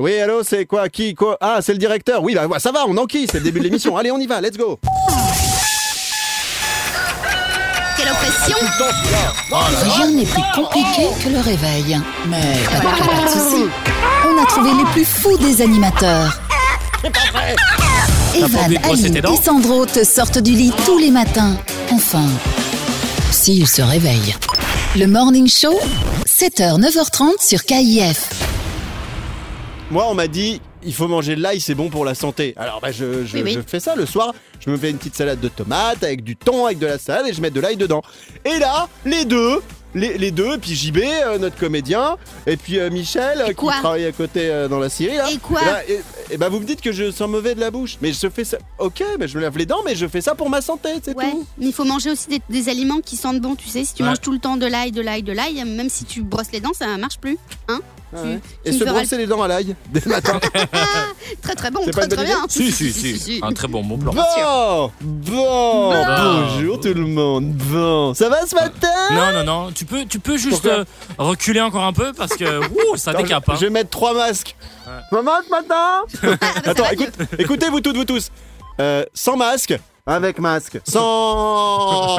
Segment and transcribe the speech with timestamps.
[0.00, 1.38] Oui, allô, c'est quoi Qui quoi?
[1.40, 2.20] Ah, c'est le directeur.
[2.20, 3.96] Oui, bah ça va, on enquille, c'est le début de l'émission.
[3.96, 4.80] Allez, on y va, let's go.
[7.96, 8.56] Quelle oppression
[9.94, 12.00] Rien n'est plus compliqué que le réveil.
[12.28, 13.70] Mais pas, de soucis.
[14.26, 16.40] On a trouvé les plus fous des animateurs.
[18.34, 21.56] Evan, Aline et Sandro te sortent du lit tous les matins.
[21.92, 22.26] Enfin,
[23.30, 24.34] s'ils se réveillent.
[24.96, 25.78] Le Morning Show,
[26.26, 28.43] 7h, 9h30 sur KIF.
[29.90, 32.54] Moi, on m'a dit, il faut manger de l'ail, c'est bon pour la santé.
[32.56, 33.52] Alors, bah, je, je- Oui, oui.
[33.52, 34.34] je fais ça le soir.
[34.64, 37.26] Je me fais une petite salade de tomates avec du thon, avec de la salade
[37.28, 38.02] et je mets de l'ail dedans.
[38.46, 39.60] Et là, les deux,
[39.94, 42.16] les, les deux, puis JB, euh, notre comédien,
[42.46, 45.16] et puis euh, Michel, euh, qui travaille à côté dans la Syrie.
[45.18, 45.30] Là.
[45.30, 46.00] Et quoi Et, là, et-
[46.34, 47.98] et bah, vous me dites que je sens mauvais de la bouche.
[48.00, 48.56] Mais je fais ça.
[48.78, 51.14] Ok, mais je me lave les dents, mais je fais ça pour ma santé, c'est
[51.14, 51.46] Ouais, tout.
[51.58, 53.84] mais il faut manger aussi des, des aliments qui sentent bon, tu sais.
[53.84, 54.08] Si tu Ouais.
[54.08, 56.60] manges tout le temps de l'ail, de l'ail, de l'ail, même si tu brosses les
[56.60, 57.36] dents, ça marche plus.
[57.68, 57.80] Hein?
[58.14, 58.40] Ouais.
[58.64, 60.40] tu Et se feras brosser les dents à l'ail dès le matin.
[61.42, 62.44] Très très bon, pas très très bien.
[62.48, 63.40] Si, si, si.
[63.42, 64.12] Un très bon bon plan.
[64.12, 67.54] Bon, bon, bonjour tout le monde.
[67.54, 68.88] Bon, ça va ce matin?
[69.12, 69.72] Non, non, non.
[69.72, 70.84] Tu peux, tu peux juste euh,
[71.18, 73.44] reculer encore un peu parce que ouh, ça décape.
[73.46, 73.56] je, hein.
[73.60, 74.54] je vais mettre trois masques.
[75.10, 78.30] Maman, ce matin Attends, écoute, écoutez vous toutes, vous tous.
[78.80, 82.18] Euh, sans masque, avec masque, sans.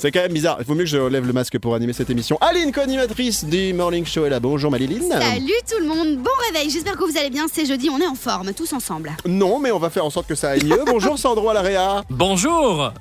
[0.00, 0.58] C'est quand même bizarre.
[0.60, 2.38] Il vaut mieux que je lève le masque pour animer cette émission.
[2.40, 4.38] Aline, co-animatrice du Morning Show, est là.
[4.38, 5.02] Bonjour Maliline.
[5.10, 8.06] Salut tout le monde, bon réveil, j'espère que vous allez bien, c'est jeudi, on est
[8.06, 9.10] en forme, tous ensemble.
[9.26, 10.84] Non, mais on va faire en sorte que ça aille mieux.
[10.86, 12.02] Bonjour Sandro à la Réa.
[12.10, 12.92] Bonjour.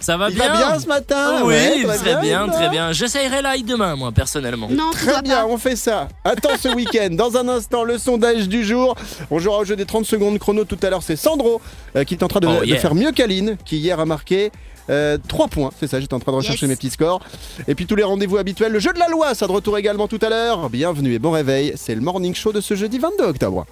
[0.00, 1.40] Ça va Il bien va bien ce matin?
[1.44, 1.54] Oui,
[1.84, 2.92] Ouais, très bien, très bien.
[2.92, 4.68] J'essayerai l'ail demain, moi, personnellement.
[4.70, 5.46] Non, Très bien, pas.
[5.46, 6.08] on fait ça.
[6.24, 7.08] Attends ce week-end.
[7.10, 8.94] Dans un instant, le sondage du jour.
[9.30, 11.02] On jouera au jeu des 30 secondes chrono tout à l'heure.
[11.02, 11.60] C'est Sandro
[11.96, 14.52] euh, qui est en train de, Oh, de faire mieux qu'Aline, qui hier a marqué
[14.88, 15.70] 3 points.
[15.78, 16.70] C'est ça, j'étais en train de rechercher Yes.
[16.70, 17.20] mes petits scores.
[17.68, 18.72] Et puis tous les rendez-vous habituels.
[18.72, 20.70] Le jeu de la loi, ça de retour également tout à l'heure.
[20.70, 21.72] Bienvenue et bon réveil.
[21.76, 23.66] C'est le morning show de ce jeudi 22 octobre.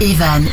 [0.00, 0.44] Evan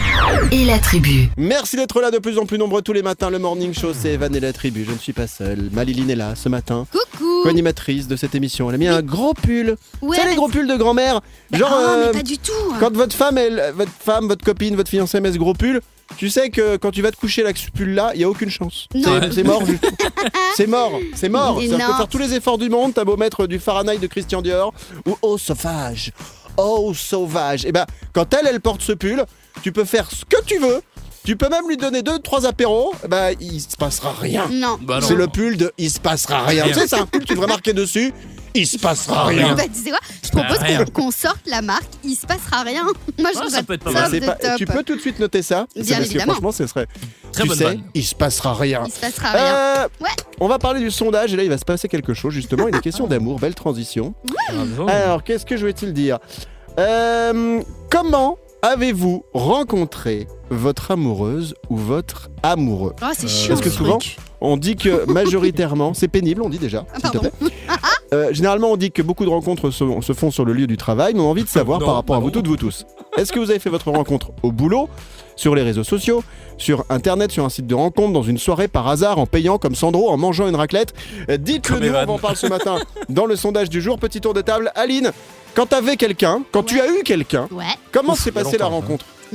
[0.52, 1.30] et la tribu.
[1.38, 3.30] Merci d'être là de plus en plus nombreux tous les matins.
[3.30, 4.84] Le morning show, c'est Evan et la tribu.
[4.88, 5.70] Je ne suis pas seul.
[5.72, 6.88] Maliline est là ce matin.
[6.92, 8.70] Coucou Co-animatrice de cette émission.
[8.70, 9.76] Elle a mis un gros pull.
[10.02, 11.22] Ouais, sais, les gros pulls de grand-mère.
[11.54, 11.70] Genre.
[11.72, 14.90] oh, euh, mais pas du tout Quand votre femme, elle, votre femme, votre copine, votre
[14.90, 15.80] fiancée met ce gros pull,
[16.18, 18.50] tu sais que quand tu vas te coucher avec ce pull-là, il y a aucune
[18.50, 18.88] chance.
[18.94, 19.20] Non.
[19.32, 19.64] C'est- mort.
[20.56, 21.00] c'est mort.
[21.16, 21.58] C'est mort.
[21.60, 21.78] Peut non.
[21.78, 22.94] faire tous les efforts du monde.
[22.94, 24.74] T'as beau mettre du Fahrenheit de Christian Dior
[25.06, 26.12] ou Oh sauvage,
[26.58, 27.66] Oh sauvage.
[27.66, 29.26] Et ben, quand elle, elle porte ce pull,
[29.62, 30.82] tu peux faire ce que tu veux.
[31.26, 32.94] Tu peux même lui donner deux, trois apéros.
[33.10, 34.48] Bah, il se passera rien.
[34.52, 34.78] Non.
[34.80, 35.08] Bah non.
[35.08, 36.66] C'est le pull de il se passera rien.
[36.66, 36.74] Rien.
[36.74, 38.14] Tu sais, c'est un pull, tu devrais marquer dessus.
[38.56, 39.54] Il se passera rien.
[39.56, 40.00] Bah, tu sais quoi?
[40.24, 42.84] Je propose qu'on qu'on sorte la marque, il se passera rien.
[43.20, 44.10] Moi je trouve ça peut être pas top mal.
[44.12, 44.52] C'est de pas- top.
[44.58, 45.68] tu peux tout de suite noter ça.
[45.76, 46.32] Bien C'est parce que évidemment.
[46.34, 46.88] franchement, ce serait.
[47.32, 47.84] Très tu bonne sais, vanne.
[47.94, 48.84] il se passera rien.
[48.86, 49.44] Il se passera rien.
[49.56, 50.10] Euh, Ouais.
[50.40, 52.68] On va parler du sondage et là il va se passer quelque chose justement.
[52.68, 54.14] Il est question d'amour, belle transition.
[54.50, 54.90] Bravo.
[54.90, 56.20] Alors qu'est-ce que je vais-t-il dire?
[56.80, 62.94] Euh, Comment avez-vous rencontré votre amoureuse ou votre amoureux?
[63.02, 63.48] Oh, c'est Euh, chiant.
[63.50, 64.18] parce que ce souvent, truc.
[64.46, 66.86] On dit que majoritairement, c'est pénible, on dit déjà.
[66.94, 67.30] Ah, s'il te pardon.
[67.40, 67.50] plaît.
[68.14, 70.78] Euh, généralement, on dit que beaucoup de rencontres se, se font sur le lieu du
[70.78, 72.86] travail, mais on a envie de savoir Non, par rapport à vous toutes, vous tous.
[73.18, 74.88] Est-ce que vous avez fait votre rencontre au boulot,
[75.36, 76.24] sur les réseaux sociaux,
[76.58, 79.76] sur Internet, sur un site de rencontre, dans une soirée par hasard, en payant comme
[79.76, 80.94] Sandro, en mangeant une raclette?
[81.30, 82.78] Euh, Dites-le nous, on en parle ce matin
[83.10, 83.98] dans le sondage du jour.
[83.98, 84.72] Petit tour de table.
[84.76, 85.12] Aline,
[85.56, 87.64] quand t'avais quelqu'un, quand tu as eu quelqu'un, Ouais.
[87.92, 88.72] comment s'est passée la ça.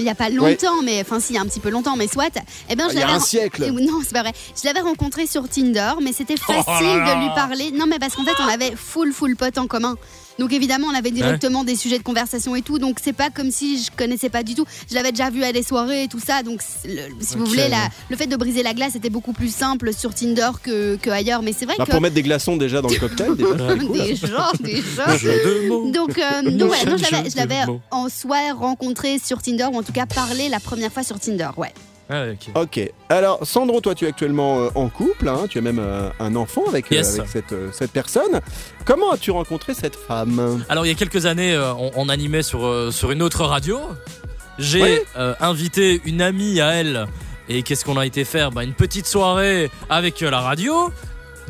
[0.01, 1.69] Mais il n'y a pas longtemps, mais enfin, si, il y a un petit peu
[1.69, 2.31] longtemps, mais soit.
[2.71, 3.71] Eh bien, je Il y a l'avais un ren- siècle.
[3.71, 4.33] Non, c'est pas vrai.
[4.59, 7.15] Je l'avais rencontré sur Tinder, mais c'était Oh là facile là.
[7.15, 7.71] de lui parler.
[7.73, 9.97] Non, mais parce qu'en fait, on avait full, full potes en commun.
[10.39, 12.79] Donc évidemment, on avait directement des sujets de conversation et tout.
[12.79, 14.65] Donc c'est pas comme si je connaissais pas du tout.
[14.89, 16.43] Je l'avais déjà vu à des soirées et tout ça.
[16.43, 19.53] Donc le- si vous voulez, la- le fait de briser la glace était beaucoup plus
[19.55, 21.43] simple sur Tinder que, que ailleurs.
[21.43, 23.79] Mais c'est vrai Bah, que Pour mettre des glaçons déjà dans le cocktail, déjà, c'est
[23.87, 23.93] cool.
[23.99, 25.17] déjà, déjà.
[25.19, 25.33] Jeu
[25.65, 25.91] de mots.
[25.91, 26.79] Donc, euh, donc ouais,
[27.31, 31.03] je l'avais- en soi rencontré sur Tinder, ou en tout cas parlé la première fois
[31.03, 31.73] sur Tinder, ouais.
[32.11, 32.63] Ah, ok.
[32.63, 32.93] Ok.
[33.09, 35.29] Alors, Sandro, toi, tu es actuellement euh, en couple.
[35.29, 37.19] hein, tu as même euh, un enfant avec, euh, Yes.
[37.19, 38.41] avec cette, cette personne.
[38.85, 40.65] Comment as-tu rencontré cette femme?
[40.69, 43.79] Alors il y a quelques années, on, on animait sur, sur une autre radio.
[44.59, 45.05] J'ai Ouais.
[45.41, 47.07] invité une amie à elle.
[47.49, 48.51] Et qu'est-ce qu'on a été faire?
[48.53, 50.91] Bah, Une petite soirée avec la radio.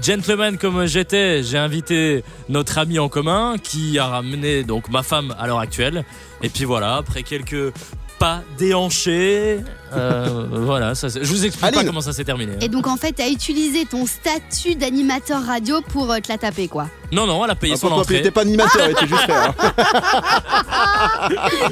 [0.02, 5.34] Gentleman comme j'étais, j'ai invité notre ami en commun qui a ramené donc ma femme
[5.38, 6.04] à l'heure actuelle.
[6.42, 7.74] Et puis voilà, après quelques
[8.20, 9.61] pas déhanchés,
[9.94, 12.52] euh, voilà, ça, c'est- je vous explique pas comment ça s'est terminé.
[12.52, 12.58] hein.
[12.61, 16.69] Et donc en fait, t'as utilisé ton statut d'animateur radio pour euh, te la taper,
[16.69, 16.87] quoi.
[17.12, 18.17] Non, non, elle a payé Ah, son entrée.
[18.17, 19.55] n'étais pas animateur, il était juste là.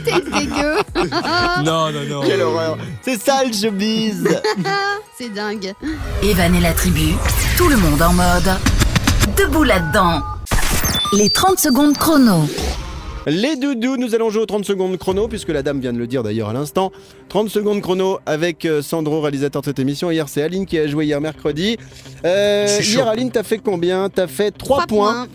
[0.05, 0.77] T'es dégueu
[1.65, 2.23] Non, non, non.
[2.27, 2.79] Quelle horreur.
[3.03, 4.27] C'est ça le showbiz.
[5.19, 5.75] C'est dingue.
[6.23, 7.12] Evan et la tribu,
[7.59, 8.51] tout le monde en mode
[9.37, 10.23] debout là-dedans.
[11.12, 12.49] Les 30 secondes chrono.
[13.26, 16.06] Les doudous, nous allons jouer aux 30 secondes chrono, puisque la dame vient de le
[16.06, 16.93] dire d'ailleurs à l'instant.
[17.29, 20.11] 30 secondes chrono avec euh, Sandro, réalisateur de cette émission.
[20.11, 21.76] Hier, c'est Aline qui a joué hier mercredi.
[22.25, 22.82] Euh, chaud.
[22.82, 24.09] hier, Aline, t'as fait combien?
[24.09, 25.26] T'as fait 3, Trois points.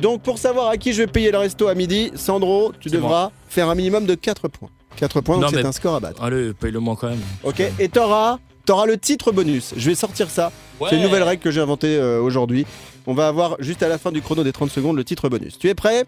[0.00, 3.30] Donc, pour savoir à qui je vais payer le resto à midi, Sandro, tu devras
[3.48, 4.70] faire un minimum de 4 points.
[4.96, 6.22] 4 points, donc c'est un score à battre.
[6.22, 7.20] Allez, paye-le moi quand même.
[7.42, 9.74] Ok, et t'auras, t'auras le titre bonus.
[9.76, 10.52] Je vais sortir ça.
[10.88, 12.66] C'est une nouvelle règle que j'ai inventée euh, aujourd'hui.
[13.06, 15.58] On va avoir juste à la fin du chrono des 30 secondes le titre bonus.
[15.58, 16.04] Tu es prêt?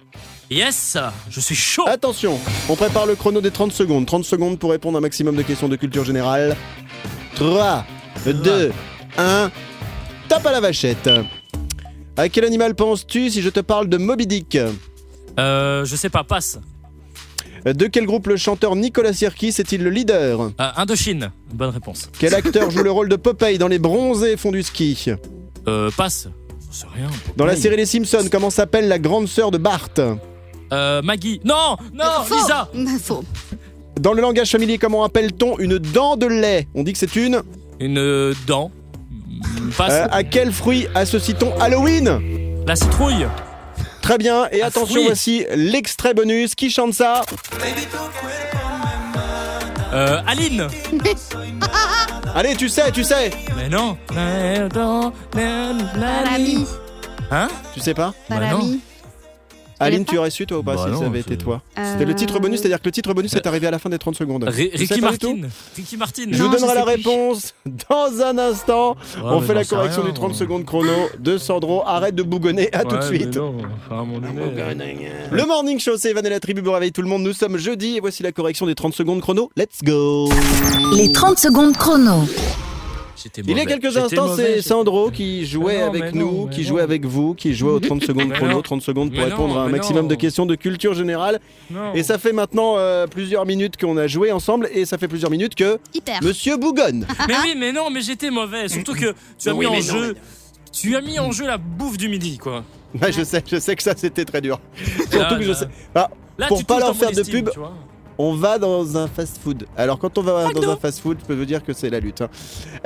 [0.51, 0.97] Yes
[1.29, 2.39] Je suis chaud Attention,
[2.69, 4.07] on prépare le chrono des 30 secondes.
[4.07, 6.57] 30 secondes pour répondre à un maximum de questions de culture générale.
[7.35, 7.85] 3,
[8.27, 8.73] 2,
[9.19, 9.51] 1,
[10.29, 11.11] tape à la vachette.
[12.17, 14.57] À quel animal penses-tu si je te parle de Moby Dick?
[15.39, 16.59] Euh, je sais pas, passe.
[17.65, 20.41] De quel groupe le chanteur Nicolas Sirkis est-il le leader?
[20.43, 22.09] Euh, Indochine, bonne réponse.
[22.19, 25.11] Quel acteur joue le rôle de Popeye dans Les Bronzés font du ski?
[25.67, 26.29] Euh, passe.
[26.71, 27.09] Sais rien.
[27.37, 29.91] Dans la série Les Simpsons, comment s'appelle la grande sœur de Bart?
[30.73, 31.41] Euh, Maggie.
[31.45, 32.35] Non Non Faux.
[32.35, 32.69] Lisa
[33.03, 33.25] Faux.
[34.01, 36.69] Dans le langage familier, comment appelle-t-on une dent de lait?
[36.75, 37.43] On dit que c'est une.
[37.81, 38.71] Une euh, dent.
[39.77, 39.93] Passe.
[39.93, 42.21] Euh, à quel fruit associe-t-on Halloween?
[42.67, 43.27] La citrouille.
[44.03, 45.07] Très bien, et attention, fruit.
[45.07, 46.55] voici l'extrait bonus.
[46.55, 47.23] Qui chante ça?
[49.93, 50.69] Euh, Aline.
[52.35, 53.97] Allez, tu sais, tu sais Mais non.
[55.95, 56.67] Parami.
[57.31, 57.49] Hein?
[57.73, 58.13] Tu sais pas?
[58.29, 58.81] Bah Parami.
[59.79, 61.93] Aline, tu aurais su toi ou pas Bah si non, ça avait été toi Euh,
[61.93, 63.99] C'était le titre bonus, c'est-à-dire que le titre bonus est arrivé à la fin des
[63.99, 64.45] 30 secondes.
[64.49, 65.37] Ricky Martin.
[65.77, 66.25] Ricky Martin.
[66.31, 66.91] Je vous donnerai je la plus.
[66.97, 67.55] réponse
[67.89, 68.93] dans un instant.
[69.17, 70.13] Ouais, On fait la correction rien.
[70.13, 71.83] du 30 secondes chrono de Sandro.
[71.87, 73.37] Arrête de bougonner, à tout de suite.
[73.37, 73.55] non,
[73.87, 76.93] enfin, à un moment donné, Le morning show, c'est Evan et la tribu pour réveiller
[76.93, 77.23] tout le monde.
[77.23, 79.51] Nous sommes jeudi et voici la correction des 30 secondes chrono.
[79.57, 80.31] Let's go
[80.97, 82.25] Les 30 secondes chrono.
[83.47, 86.79] Il y a quelques instants, c'est Sandro qui jouait non, avec nous, non, qui jouait
[86.79, 86.85] non.
[86.85, 88.63] avec vous, qui jouait aux 30 secondes chrono, non.
[88.63, 90.09] 30 secondes pour Mais répondre non, à un maximum non.
[90.09, 91.41] de questions de culture générale.
[91.71, 91.95] Non.
[91.95, 95.31] Et ça fait maintenant euh, plusieurs minutes qu'on a joué ensemble et ça fait plusieurs
[95.31, 96.23] minutes que Hyper.
[96.23, 97.07] Monsieur bougonne.
[97.29, 98.69] Mais oui, mais non, mais j'étais mauvais.
[98.69, 100.17] Surtout que tu as Oui, mis en non, jeu.
[100.73, 102.65] Tu as mis en jeu la bouffe du midi, quoi.
[103.01, 104.61] Ouais, je sais, je sais que ça c'était très dur.
[104.79, 105.69] Là, Surtout que je sais.
[105.95, 107.49] Bah, Là, Pour pas leur faire de pub.
[108.19, 109.67] On va dans un fast-food.
[109.77, 110.61] Alors quand on va McDo.
[110.63, 112.23] dans un fast-food, je peux vous dire que c'est la lutte.
[112.23, 112.29] hein.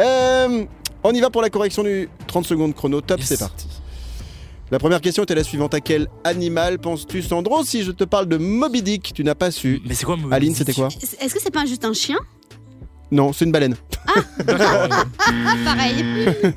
[0.00, 0.64] Euh,
[1.02, 3.00] on y va pour la correction du 30 secondes chrono.
[3.00, 3.28] Top, Yes.
[3.28, 3.66] c'est parti.
[4.70, 5.74] La première question était la suivante.
[5.74, 9.50] À quel animal penses-tu, Sandro Si je te parle de Moby Dick, tu n'as pas
[9.50, 9.80] su.
[9.84, 10.88] Mais c'est quoi Moby Aline, Dick c'était quoi
[11.20, 12.18] Est-ce que c'est pas juste un chien?
[13.12, 13.74] Non, c'est une baleine.
[14.06, 14.14] Ah,
[15.64, 16.04] pareil.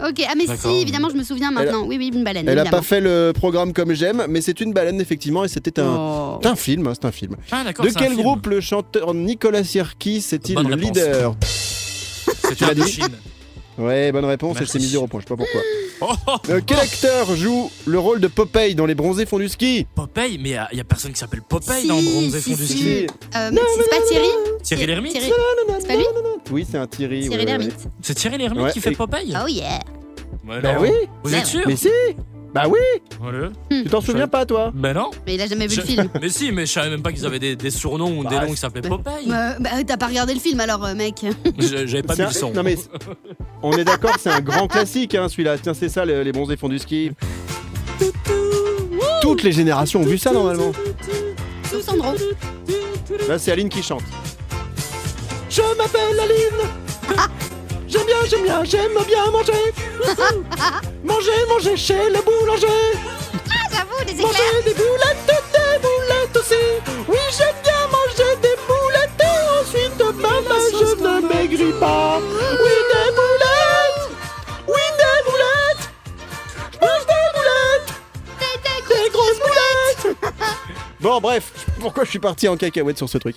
[0.08, 0.26] ok.
[0.28, 0.72] Ah, mais D'accord.
[0.72, 1.86] si, évidemment, je me souviens maintenant.
[1.86, 2.48] Oui, oui, une baleine.
[2.48, 2.78] Elle a évidemment.
[2.82, 6.40] pas fait le programme comme j'aime, mais c'est une baleine effectivement et c'était un, Oh.
[6.42, 6.88] c'est un film.
[6.88, 7.36] hein, c'est un film.
[7.52, 7.86] Ah, d'accord.
[7.86, 8.22] De c'est un quel film.
[8.24, 10.90] groupe le chanteur Nicolas Sirkis est-il Bonne le réponse.
[10.96, 11.36] leader?
[11.44, 13.00] C'est Tu l'as une dit.
[13.78, 14.56] Ouais, bonne réponse.
[14.58, 14.74] Elle Merci.
[14.74, 15.20] s'est mise zéro point.
[15.20, 15.62] Je sais pas pourquoi.
[16.50, 19.86] Euh, quel acteur joue le rôle de Popeye dans Les Bronzés font du ski?
[19.96, 22.58] Popeye, mais il y, a personne qui s'appelle Popeye Si, dans Bronze et si, fond
[22.62, 22.74] du si.
[22.78, 23.08] ski.
[23.36, 24.28] Euh, mais c'est pas Thierry
[24.64, 25.32] Thierry Lhermitte Thierry-
[25.80, 26.04] C'est pas lui
[26.52, 27.22] Oui, c'est un Thierry.
[27.22, 27.76] Thierry ouais, ouais, Lhermitte.
[28.02, 29.80] C'est Thierry Lhermitte Ouais, qui fait et- Popeye Oh yeah.
[30.44, 30.82] Bah non.
[30.82, 30.90] oui.
[31.24, 31.62] Vous êtes sûr?
[31.66, 31.90] Mais si.
[32.54, 32.80] Bah oui.
[33.20, 33.50] Voilà.
[33.72, 35.10] Tu t'en souviens pas toi Ben non.
[35.26, 36.08] Mais il a jamais vu le film.
[36.22, 38.46] Mais si, mais je savais même pas qu'ils avaient des, des surnoms ou des Bah,
[38.46, 39.32] noms qui s'appelaient Popeye.
[39.32, 41.26] Euh, bah, t'as pas regardé le film alors, euh, mec.
[41.60, 42.52] Je- J'avais pas C'est mis un- le son.
[42.54, 42.78] Non mais
[43.64, 45.58] on est d'accord, c'est un grand classique hein, celui-là.
[45.58, 47.12] Tiens, c'est ça le- les Bronzés font du ski.
[49.22, 50.72] Toutes les générations ont vu ça normalement.
[51.72, 52.14] Sous Sandro.
[53.28, 54.04] Là, c'est Aline qui chante.
[55.50, 57.28] Je m'appelle Aline.
[57.94, 59.54] J'aime bien, j'aime bien, j'aime bien manger.
[61.04, 62.68] manger, manger chez le boulanger.
[63.52, 64.64] Ah, j'avoue, des Manger éclairs.
[64.66, 66.64] des boulettes, des boulettes aussi.
[67.08, 69.22] Oui, j'aime bien manger des boulettes.
[69.22, 72.18] Et ensuite, maman, je ne maigris pas.
[72.20, 74.10] Oui, des boulettes.
[74.68, 75.86] Oui, des boulettes.
[76.74, 77.90] Je mange des boulettes.
[78.90, 80.18] Des grosses boulettes.
[81.00, 83.36] Bon, bref, pourquoi je suis parti en cacahuète sur ce truc?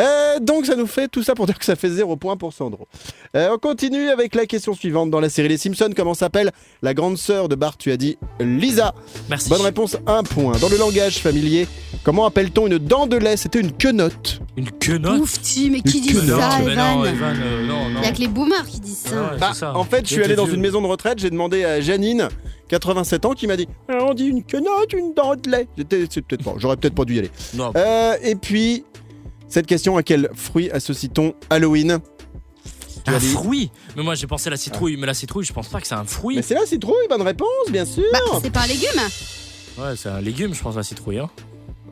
[0.00, 2.52] Euh, Donc, ça nous fait tout ça pour dire que ça fait 0 point pour
[2.52, 2.88] Sandro.
[3.36, 5.10] Euh, on continue avec la question suivante.
[5.10, 6.50] Dans la série Les Simpsons, comment s'appelle
[6.82, 7.76] la grande sœur de Bart?
[7.76, 8.94] Tu as dit Lisa.
[9.28, 9.48] Merci.
[9.50, 10.52] Bonne réponse, un point.
[10.58, 11.66] Dans le langage familier,
[12.04, 13.36] comment appelle-t-on une dent de lait?
[13.36, 14.40] C'était une quenotte.
[14.56, 15.20] Une quenotte?
[15.20, 18.00] Ouf, tu, mais qui dit ça, non, Evan euh, non, non.
[18.00, 19.14] Il y a que les boomers qui disent ça.
[19.32, 19.76] Ouais, Bah, ça.
[19.76, 22.28] en fait, je suis allé dans une maison de retraite, j'ai demandé à Janine,
[22.68, 25.68] 87 ans, qui m'a dit Ah, On dit une quenotte, une dent de lait.
[25.76, 27.30] J'étais, c'est peut-être pas, j'aurais peut-être pas dû y aller.
[27.54, 27.72] Non.
[27.76, 28.84] Euh, et puis,
[29.50, 31.98] cette question à quel fruit associe-t-on Halloween
[33.04, 35.52] Tu Un dit fruit Mais moi j'ai pensé à la citrouille, mais la citrouille je
[35.52, 36.36] pense pas que c'est un fruit.
[36.36, 38.04] Mais c'est la citrouille, bonne réponse, bien sûr.
[38.12, 39.00] Bah, c'est pas un légume
[39.78, 41.18] Ouais, c'est un légume je pense la citrouille.
[41.18, 41.30] Hein.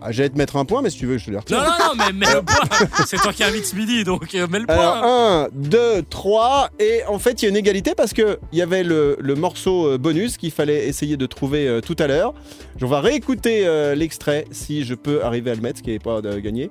[0.00, 1.58] Ah, J'allais te mettre un point, mais si tu veux, je te le retire.
[1.58, 2.86] Non, non, non, mais mets le point.
[3.06, 5.42] C'est toi qui invites ce midi, donc euh, mets le Alors, point.
[5.46, 8.62] 1, 2, 3, et en fait, il y a une égalité parce que il y
[8.62, 12.32] avait le, le morceau euh, bonus qu'il fallait essayer de trouver euh, tout à l'heure.
[12.80, 15.98] On va réécouter euh, l'extrait si je peux arriver à le mettre, ce qui n'est
[15.98, 16.70] pas euh, gagné.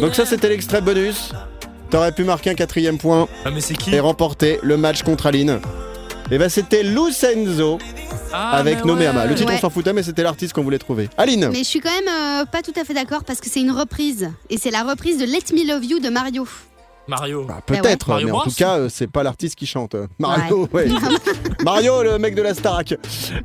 [0.00, 1.32] Donc, ça, c'était l'extrait bonus.
[1.90, 5.26] T'aurais pu marquer un quatrième point Ah, mais c'est qui et remporter le match contre
[5.26, 5.60] Aline.
[6.30, 7.78] Et ben, c'était Lucenzo
[8.32, 9.22] Ah, avec Noméama.
[9.22, 9.28] ouais.
[9.28, 9.56] Le titre, Ouais.
[9.58, 11.08] on s'en foutait, mais c'était l'artiste qu'on voulait trouver.
[11.16, 13.60] Aline Mais je suis quand même euh, pas tout à fait d'accord parce que c'est
[13.60, 14.30] une reprise.
[14.50, 16.48] Et c'est la reprise de Let Me Love You de Mario.
[17.06, 17.44] Mario.
[17.44, 18.44] Bah, Peut-être, Mario mais en Bros.
[18.44, 19.94] tout cas, euh, c'est pas l'artiste qui chante.
[20.18, 20.88] Mario, ouais.
[21.62, 22.94] Mario, le mec de la Starac.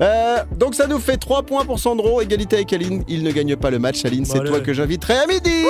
[0.01, 3.03] Euh, donc ça nous fait 3 points pour Sandro, égalité avec Aline.
[3.07, 4.05] Il ne gagne pas le match.
[4.05, 5.63] Aline, c'est toi que j'inviterai à midi.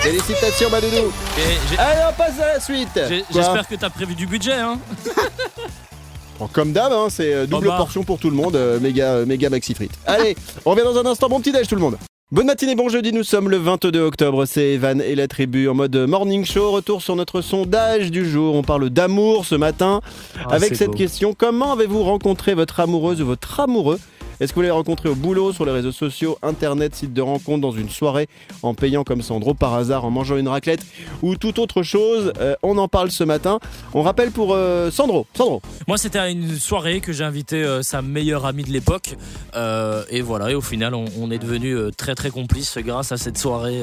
[0.00, 0.96] Félicitations, Madoudou.
[1.38, 3.00] Et j'ai- Allez, on passe à la suite.
[3.32, 4.78] J'espère que t'as prévu du budget, hein.
[6.38, 8.56] Bon, Comme d'hab, hein, c'est euh, double portion pour tout le monde.
[8.56, 9.92] euh, méga, euh, méga maxi frites.
[10.04, 11.28] Allez, on revient dans un instant.
[11.28, 11.96] Bon petit déj, tout le monde.
[12.32, 15.74] Bonne matinée, bon jeudi, nous sommes le 22 octobre, c'est Evan et la tribu en
[15.74, 20.00] mode morning show, retour sur notre sondage du jour, on parle d'amour ce matin,
[20.48, 20.96] avec c'est cette beau.
[20.96, 24.00] question, comment avez-vous rencontré votre amoureuse ou votre amoureux
[24.40, 27.60] Est-ce que vous l'avez rencontré au boulot, sur les réseaux sociaux, internet, site de rencontre,
[27.60, 28.28] dans une soirée,
[28.62, 30.84] en payant comme Sandro par hasard, en mangeant une raclette
[31.22, 33.58] ou toute autre chose Euh, On en parle ce matin.
[33.94, 35.26] On rappelle pour euh, Sandro.
[35.34, 39.14] Sandro, Moi, c'était à une soirée que j'ai invité euh, sa meilleure amie de l'époque.
[40.10, 43.16] Et voilà, et au final, on, on est devenus euh, très très complices grâce à
[43.16, 43.82] cette soirée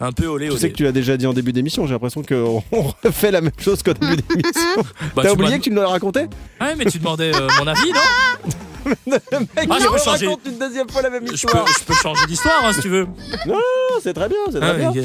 [0.00, 0.60] un peu olé je olé.
[0.60, 3.40] sais que tu l'as déjà dit en début d'émission, j'ai l'impression qu'on on refait la
[3.40, 4.82] même chose qu'au début d'émission.
[5.14, 6.20] Bah, T'as tu oublié que tu me l'as raconté?
[6.60, 8.50] Ouais, mais tu demandais mon avis, non?
[8.84, 9.22] Le mec,
[9.70, 10.26] Ah, je peux me changer.
[10.26, 11.66] raconte une deuxième fois la même je peux, histoire.
[11.78, 13.06] je peux changer d'histoire hein, si tu veux.
[13.46, 13.54] Non,
[14.02, 15.02] c'est très bien, c'est très Ah, bien.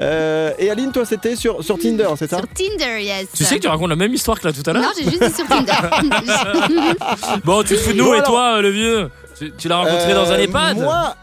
[0.00, 2.38] euh, et Aline, toi, c'était sur, sur Tinder, c'est ça?
[2.38, 3.26] Sur Tinder, yes.
[3.36, 5.04] Tu sais que tu racontes la même histoire que là tout à Non, l'heure j'ai
[5.10, 5.72] juste dit sur Tinder.
[7.44, 9.10] Bon, tu te fous de nous Bon, et alors- toi, euh, le vieux?
[9.38, 10.78] Tu, tu l'as rencontré dans un Euh, EHPAD?
[10.78, 11.16] Moi,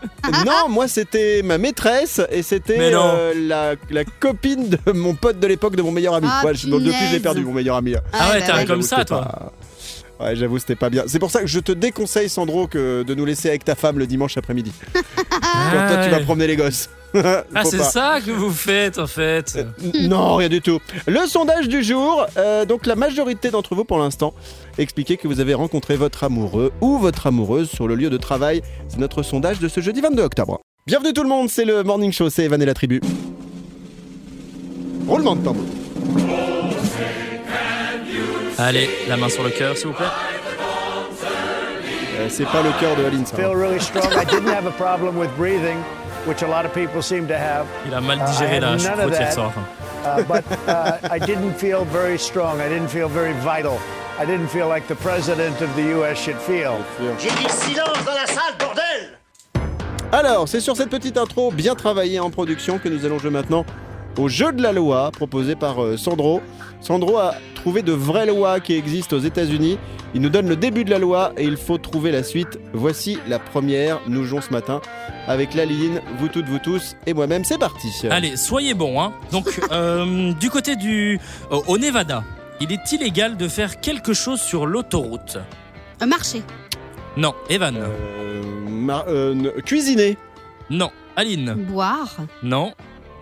[0.45, 3.01] non, moi c'était ma maîtresse et c'était non.
[3.15, 6.27] euh, la, la copine de mon pote de l'époque de mon meilleur ami.
[6.29, 7.21] Ah, Ouais, je- donc depuis, punaise.
[7.21, 7.93] perdu mon meilleur ami.
[8.11, 8.61] Ah ouais, bah t'as ouais.
[8.61, 9.21] un comme ça, toi.
[9.21, 9.51] pas-
[10.19, 11.03] Ouais, j'avoue, c'était pas bien.
[11.07, 13.99] C'est pour ça que je te déconseille, Sandro, que de nous laisser avec ta femme
[13.99, 14.73] le dimanche après-midi.
[14.93, 15.01] Comme
[15.87, 16.23] toi, tu vas ouais.
[16.23, 16.89] promener les gosses.
[17.15, 19.57] Ah, c'est ça que vous faites en fait.
[19.83, 20.77] N- Non, rien du tout.
[21.07, 24.31] Le sondage du jour, euh, donc la majorité d'entre vous pour l'instant,
[24.77, 28.61] expliquez que vous avez rencontré votre amoureux ou votre amoureuse sur le lieu de travail.
[28.89, 30.59] C'est notre sondage de ce jeudi 22 octobre.
[30.85, 33.01] Bienvenue tout le monde, c'est le Morning Show, c'est Evan et la tribu.
[35.07, 35.65] Roulement de tambour.
[38.61, 40.05] Allez, la main sur le cœur, s'il vous plaît.
[42.17, 43.37] Euh, c'est pas le cœur de Aline, ça.
[43.37, 44.11] feel really strong.
[44.11, 45.77] I didn't have a problem with breathing,
[46.27, 49.15] which a lot of people seem to have, Il a mal digéré I la choucroute
[49.17, 49.53] hier soir.
[50.03, 52.59] uh, but uh, I didn't feel very strong.
[52.59, 53.79] I didn't feel very vital.
[54.19, 56.17] I didn't feel like the president of the U.S.
[56.21, 56.75] should feel.
[57.19, 59.17] J'ai dit silence dans la salle, bordel
[60.11, 63.63] Alors, c'est sur cette petite intro bien travaillée en production que nous allons jouer maintenant
[64.17, 66.41] au jeu de la loi proposé par euh, Sandro.
[66.81, 69.77] Sandro a trouvé de vraies lois qui existent aux États-Unis.
[70.15, 72.59] Il nous donne le début de la loi et il faut trouver la suite.
[72.73, 73.99] Voici la première.
[74.07, 74.81] Nous jouons ce matin
[75.27, 77.43] avec Laline, vous toutes, vous tous et moi-même.
[77.43, 77.89] C'est parti.
[78.09, 78.99] Allez, soyez bons.
[79.01, 79.13] Hein.
[79.31, 81.19] Donc, euh, du côté du.
[81.51, 82.23] euh, au Nevada,
[82.59, 85.37] il est illégal de faire quelque chose sur l'autoroute.
[86.01, 86.41] Un marché.
[87.17, 87.75] Non, Evan.
[87.77, 88.41] Euh,
[89.07, 90.17] euh, cuisiner,
[90.69, 91.53] Non, Aline.
[91.53, 92.15] Boire.
[92.41, 92.73] Non,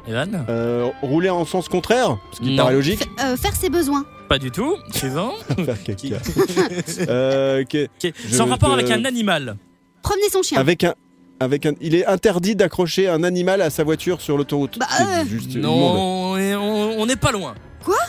[0.08, 0.46] Evan.
[0.50, 2.64] Euh, rouler en sens contraire, ce qui Non.
[2.64, 3.02] paraît logique.
[3.02, 4.06] F- euh, faire ses besoins.
[4.30, 4.76] Pas du tout.
[4.92, 5.34] Suivant.
[5.66, 6.18] Faire caca.
[7.10, 8.14] Euh, que- Ok.
[8.28, 9.58] Je Sans rapport te- avec un animal.
[10.04, 10.60] Promener son chien.
[10.60, 10.94] Avec un.
[11.40, 14.80] Avec un, il est interdit d'accrocher un animal à sa voiture sur l'autoroute.
[14.80, 15.56] Bah, euh, juste.
[15.56, 17.54] Non, on on n'est pas loin.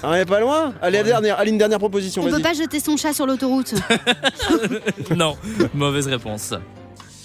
[0.03, 1.03] Ah, on est pas loin Allez, Ouais.
[1.05, 1.39] la dernière.
[1.39, 2.43] Allez, une dernière proposition, On peut vas-y.
[2.43, 3.75] pas jeter son chat sur l'autoroute.
[5.17, 5.37] Non,
[5.75, 6.55] mauvaise réponse.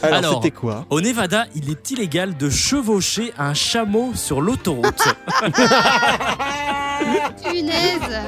[0.04, 0.34] Alors, Alors.
[0.44, 5.02] c'était quoi Au Nevada, il est illégal de chevaucher un chameau sur l'autoroute.
[7.44, 8.22] Punaise.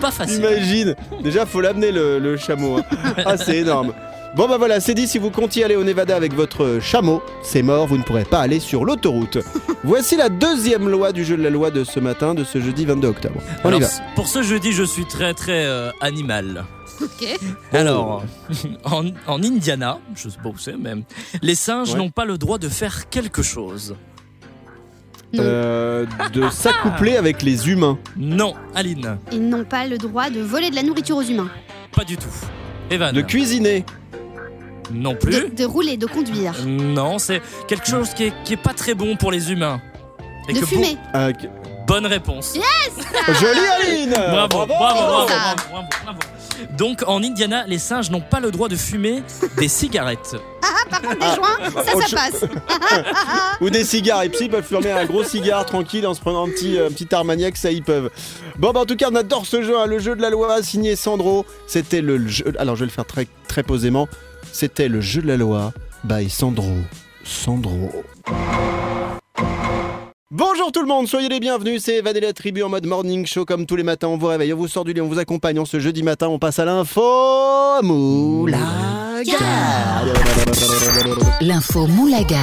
[0.00, 0.38] pas facile.
[0.38, 2.78] Imagine Déjà, faut l'amener le, le chameau.
[2.78, 3.14] hein.
[3.24, 3.92] Ah, c'est énorme.
[4.36, 7.62] Bon, bah voilà, c'est dit, si vous comptiez aller au Nevada avec votre chameau, c'est
[7.62, 9.38] mort, vous ne pourrez pas aller sur l'autoroute.
[9.82, 12.84] Voici la deuxième loi du jeu de la loi de ce matin, de ce jeudi
[12.84, 13.40] 22 octobre.
[13.64, 13.86] On y Alors, va.
[14.14, 16.66] pour ce jeudi, je suis très très euh, animal.
[17.02, 17.38] Ok.
[17.72, 18.24] Alors,
[18.84, 20.94] en, en Indiana, je sais pas où c'est, mais
[21.42, 21.98] les singes Ouais.
[21.98, 23.94] n'ont pas le droit de faire quelque chose.
[25.34, 27.98] Euh, de s'accoupler avec les humains.
[28.16, 31.50] Non, Aline, Ils n'ont pas le droit de voler de la nourriture aux humains.
[31.94, 32.28] pas du tout.
[32.90, 33.84] Evan, De cuisiner.
[34.92, 35.50] non De, plus.
[35.50, 36.54] de rouler, de conduire.
[36.66, 39.80] Non, c'est quelque chose qui est, qui est pas très bon pour les humains.
[40.48, 40.96] Et De que fumer.
[41.12, 41.48] Ah, ok.
[41.86, 42.54] Bonne réponse.
[43.40, 45.26] Joli Aline Bravo, bravo, bravo, bravo,
[45.70, 46.18] bravo, bravo.
[46.76, 49.22] Donc en Indiana, les singes n'ont pas le droit de fumer
[49.58, 50.36] des cigarettes.
[50.90, 52.44] Par contre, des joints, ça, ça passe.
[53.60, 54.22] Ou des cigares.
[54.22, 56.88] Et puis ils peuvent fumer un gros cigare tranquille en se prenant un petit, euh,
[56.88, 58.10] petit armagnac, ça ils peuvent.
[58.58, 60.62] Bon, bah en tout cas, on adore ce jeu, hein, le jeu de la loi
[60.62, 61.44] signé Sandro.
[61.66, 62.52] C'était le jeu.
[62.58, 64.08] Alors je vais le faire très, très posément.
[64.52, 65.72] C'était le jeu de la loi
[66.04, 66.72] by Sandro.
[67.24, 67.90] Sandro.
[70.32, 73.24] Bonjour tout le monde, soyez les bienvenus, c'est Evan et la tribu en mode morning
[73.26, 75.20] show comme tous les matins, on vous réveille, on vous sort du lit, on vous
[75.20, 79.34] accompagne, en ce jeudi matin, on passe à l'info Moulaga
[81.40, 82.40] L'info Moulaga.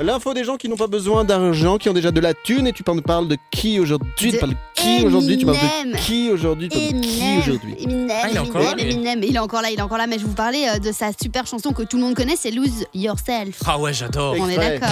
[0.00, 2.72] L'info des gens qui n'ont pas besoin d'argent, qui ont déjà de la thune, et
[2.72, 4.32] tu parles de qui aujourd'hui?
[4.32, 5.36] Tu parles de qui aujourd'hui?
[5.36, 6.00] Tu parles de Eminem.
[6.00, 6.68] qui aujourd'hui?
[6.70, 7.74] Tu parles de qui Eminem, aujourd'hui?
[7.78, 9.26] Eminem, Ah, il est encore Eminem, là.
[9.28, 11.10] Il est encore là, il est encore là, mais je vous parlais euh, de sa
[11.12, 13.60] super chanson que tout le monde connaît, c'est Lose Yourself.
[13.66, 14.34] Ah ouais, j'adore.
[14.40, 14.88] On est d'accord.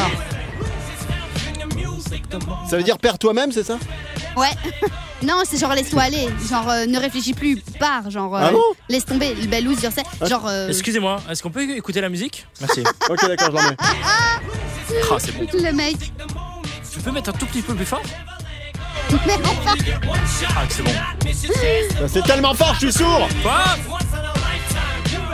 [2.68, 3.78] Ça veut dire perds toi-même, c'est ça
[4.36, 4.50] Ouais.
[5.22, 6.28] Non, c'est genre laisse-toi aller.
[6.48, 8.10] Genre euh, ne réfléchis plus, pars.
[8.10, 9.34] Genre euh, Ah bon laisse tomber.
[9.48, 10.06] Ben, lose yourself.
[10.26, 10.46] Genre.
[10.48, 12.82] euh, Excusez-moi, est-ce qu'on peut écouter la musique Merci.
[13.10, 13.76] Ok, d'accord, je l'en mets.
[13.78, 15.46] Ah, c'est bon.
[15.52, 15.96] le mec.
[16.90, 18.00] Tu peux mettre un tout petit peu plus fort
[19.26, 19.74] Mais enfin.
[20.56, 20.90] Ah, c'est bon.
[22.00, 23.64] Ça, C'est tellement fort, je suis sourd Quoi?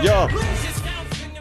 [0.03, 0.13] Yo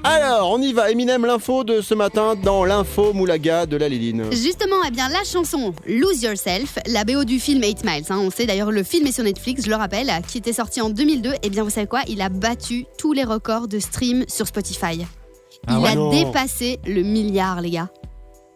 [0.07, 4.25] Alors, on y va, Eminem, l'info de ce matin dans l'info Moulaga de la Liline.
[4.31, 8.29] Justement, eh bien, la chanson Lose Yourself, la BO du film 8 Miles, hein, on
[8.29, 11.33] sait d'ailleurs le film est sur Netflix, je le rappelle, qui était sorti en 2002,
[11.41, 12.01] et bien vous savez quoi?
[12.07, 15.05] Il a battu tous les records de stream sur Spotify.
[15.65, 16.11] Ah Il ouais a Non.
[16.11, 17.89] dépassé le milliard, les gars.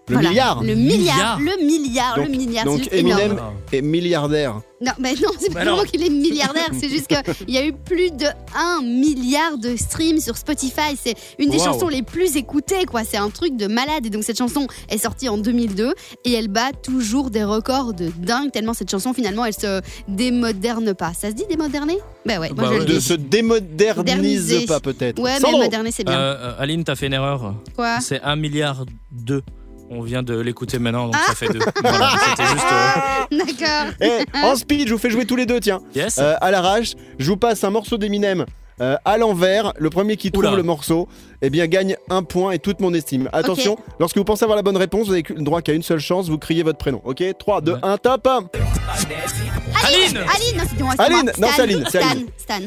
[0.09, 0.29] Le Voilà.
[0.29, 2.65] milliard Le milliard, le milliard, Donc- le milliard.
[2.65, 3.21] Donc juste énorme.
[3.21, 3.39] Eminem
[3.71, 4.61] est milliardaire.
[4.81, 7.65] Non, mais non, c'est Bah pas vraiment qu'il est milliardaire, c'est juste qu'il y a
[7.65, 8.25] eu plus de
[8.55, 10.95] 1 milliard de streams sur Spotify.
[11.01, 11.65] C'est une des Wow.
[11.65, 13.03] chansons les plus écoutées, quoi.
[13.03, 14.05] C'est un truc de malade.
[14.05, 18.09] Et donc, cette chanson est sortie en 2002 et elle bat toujours des records de
[18.19, 21.11] dingue, tellement cette chanson, finalement, elle se démoderne pas.
[21.13, 21.97] Ça se dit démoderner?
[22.25, 22.79] Bah ouais, moi Bah je ouais.
[22.79, 23.01] le De dis.
[23.01, 25.21] se démodernise pas, peut-être.
[25.21, 26.17] Ouais, mais Sandro moderner, c'est bien.
[26.17, 27.53] Euh, euh, Aline, t'as fait une erreur.
[27.75, 27.99] Quoi?
[27.99, 29.43] C'est 1 milliard 2.
[29.91, 31.23] On vient de l'écouter maintenant, donc Ah.
[31.27, 31.59] ça fait 2.
[31.81, 32.65] Voilà, c'était juste.
[32.71, 33.93] euh, D'accord.
[34.01, 35.81] Eh, en speed, je vous fais jouer tous les deux, tiens.
[35.95, 38.45] Yes Euh, à l'arrache, je vous passe un morceau d'Eminem
[38.81, 39.73] euh, à l'envers.
[39.79, 40.55] Le premier qui trouve Oula.
[40.55, 41.07] le morceau,
[41.41, 43.29] eh bien, gagne un point et toute mon estime.
[43.33, 45.99] Attention, lorsque vous pensez avoir la bonne réponse, vous avez le droit qu'à une seule
[45.99, 47.01] chance, vous criez votre prénom.
[47.03, 47.79] Ok 3, 2, Ouais.
[47.81, 52.09] 1, top Aline Aline, non, c'est moi, c'est Aline, non, Stan, c'est Aline, c'est Stan,
[52.11, 52.27] Aline.
[52.37, 52.59] Stan.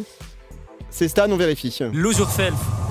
[0.91, 1.79] C'est Stan, on vérifie.
[1.93, 2.55] Lose yourself.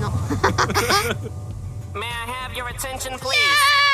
[1.94, 3.91] May I have your attention, please?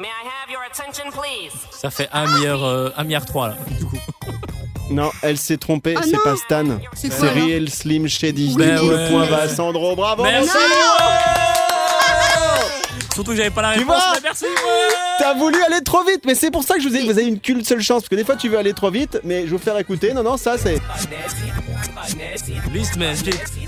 [0.00, 1.50] May I have your attention, please?
[1.72, 3.96] Ça fait 1 milliard, euh, 1 milliard 3 là, du coup.
[4.90, 6.64] Non, elle s'est trompée, Oh c'est pas Stan.
[6.94, 8.54] C'est Real Slim Shady.
[8.56, 10.68] Oui, Le mais- point va à Sandro, bravo Merci Sandro
[13.18, 14.94] Surtout que j'avais pas la Tu réponse, vois mais merci ouais.
[15.18, 17.12] T'as voulu aller trop vite, mais c'est pour ça que je vous ai dit que
[17.12, 19.18] vous avez une qu'une seule chance, parce que des fois tu veux aller trop vite,
[19.24, 20.14] mais je vais vous faire écouter.
[20.14, 20.80] Non, non, ça c'est.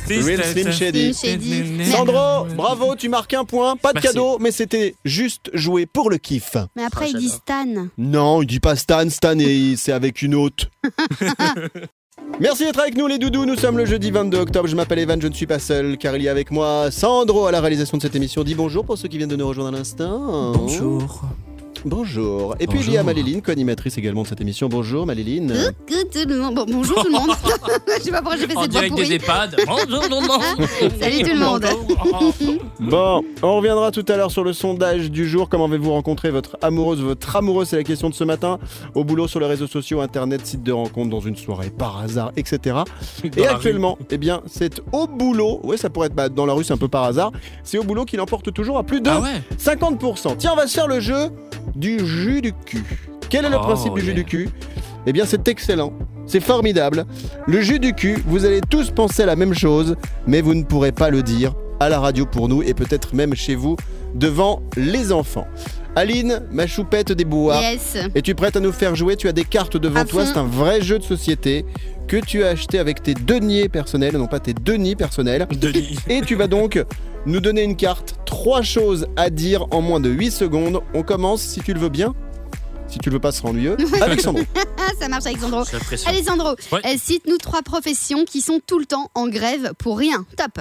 [0.08, 1.84] Real Slim Shady.
[1.90, 4.08] Sandro, bravo, tu marques un point, pas de Merci.
[4.08, 6.56] cadeau, mais c'était juste joué pour le kiff.
[6.76, 7.28] Mais après, Ah, il dit.
[7.28, 7.88] Stan.
[7.98, 10.70] Non, il dit pas Stan, Stan et c'est avec une hôte.
[12.40, 15.20] Merci d'être avec nous les doudous, nous sommes le jeudi 22 octobre, je m'appelle Evan,
[15.20, 17.98] je ne suis pas seul car il y a avec moi Sandro à la réalisation
[17.98, 18.44] de cette émission.
[18.44, 20.52] Dis bonjour pour ceux qui viennent de nous rejoindre à l'instant.
[20.52, 21.22] Bonjour.
[21.84, 22.54] Bonjour.
[22.60, 23.02] Et puis il y a.
[23.02, 24.68] Maléline, co-animatrice également de cette émission.
[24.68, 25.52] Bonjour Maléline.
[25.88, 26.54] Coucou tout le monde.
[26.54, 27.30] Bon, bonjour tout le monde.
[27.98, 29.14] je sais pas pourquoi j'ai fait En cette voix direct des pourrie.
[29.14, 29.56] EHPAD.
[29.66, 30.68] Bonjour, tout le monde.
[31.00, 31.66] Salut tout le monde.
[32.78, 35.48] Bon, on reviendra tout à l'heure sur le sondage du jour.
[35.48, 38.58] Comment avez-vous rencontré votre amoureuse, votre amoureux C'est la question de ce matin.
[38.94, 42.32] Au boulot, sur les réseaux sociaux, internet, site de rencontre, dans une soirée, par hasard,
[42.36, 42.76] etc.
[43.24, 45.60] Dans Et actuellement, eh bien, c'est au boulot.
[45.64, 47.32] Ouais, ça pourrait être bah, dans la rue, c'est un peu par hasard.
[47.64, 50.36] C'est au boulot qu'il emporte toujours à plus de Ah ouais 50%.
[50.36, 51.30] Tiens, on va se faire le jeu
[51.74, 52.84] du jus du cul.
[53.28, 54.14] Quel est le Oh, principe du jus yeah.
[54.16, 54.48] du cul?
[55.06, 55.92] Eh bien, c'est excellent.
[56.26, 57.06] C'est formidable.
[57.46, 60.62] Le jus du cul, vous allez tous penser à la même chose, mais vous ne
[60.64, 63.76] pourrez pas le dire à la radio pour nous et peut-être même chez vous
[64.14, 65.46] devant les enfants.
[65.96, 67.60] Aline, ma choupette des bois.
[67.60, 67.96] Yes.
[68.14, 69.16] Es-tu prête à nous faire jouer?
[69.16, 71.64] Tu as des cartes devant À toi, c'est un vrai jeu de société
[72.06, 75.46] que tu as acheté avec tes deniers personnels, non pas tes deniers personnels.
[75.50, 75.96] Denis.
[76.08, 76.80] Et tu vas donc
[77.26, 80.80] nous donner une carte, trois choses à dire en moins de 8 secondes.
[80.94, 82.14] On commence, si tu le veux bien,
[82.86, 84.42] si tu le veux pas, ce sera ennuyeux, avec Sandro.
[84.56, 85.64] Ah, ça marche Alexandro.
[86.06, 86.80] Alessandro, Ouais.
[86.86, 90.24] euh, cite-nous trois professions qui sont tout le temps en grève pour rien.
[90.36, 90.60] Top.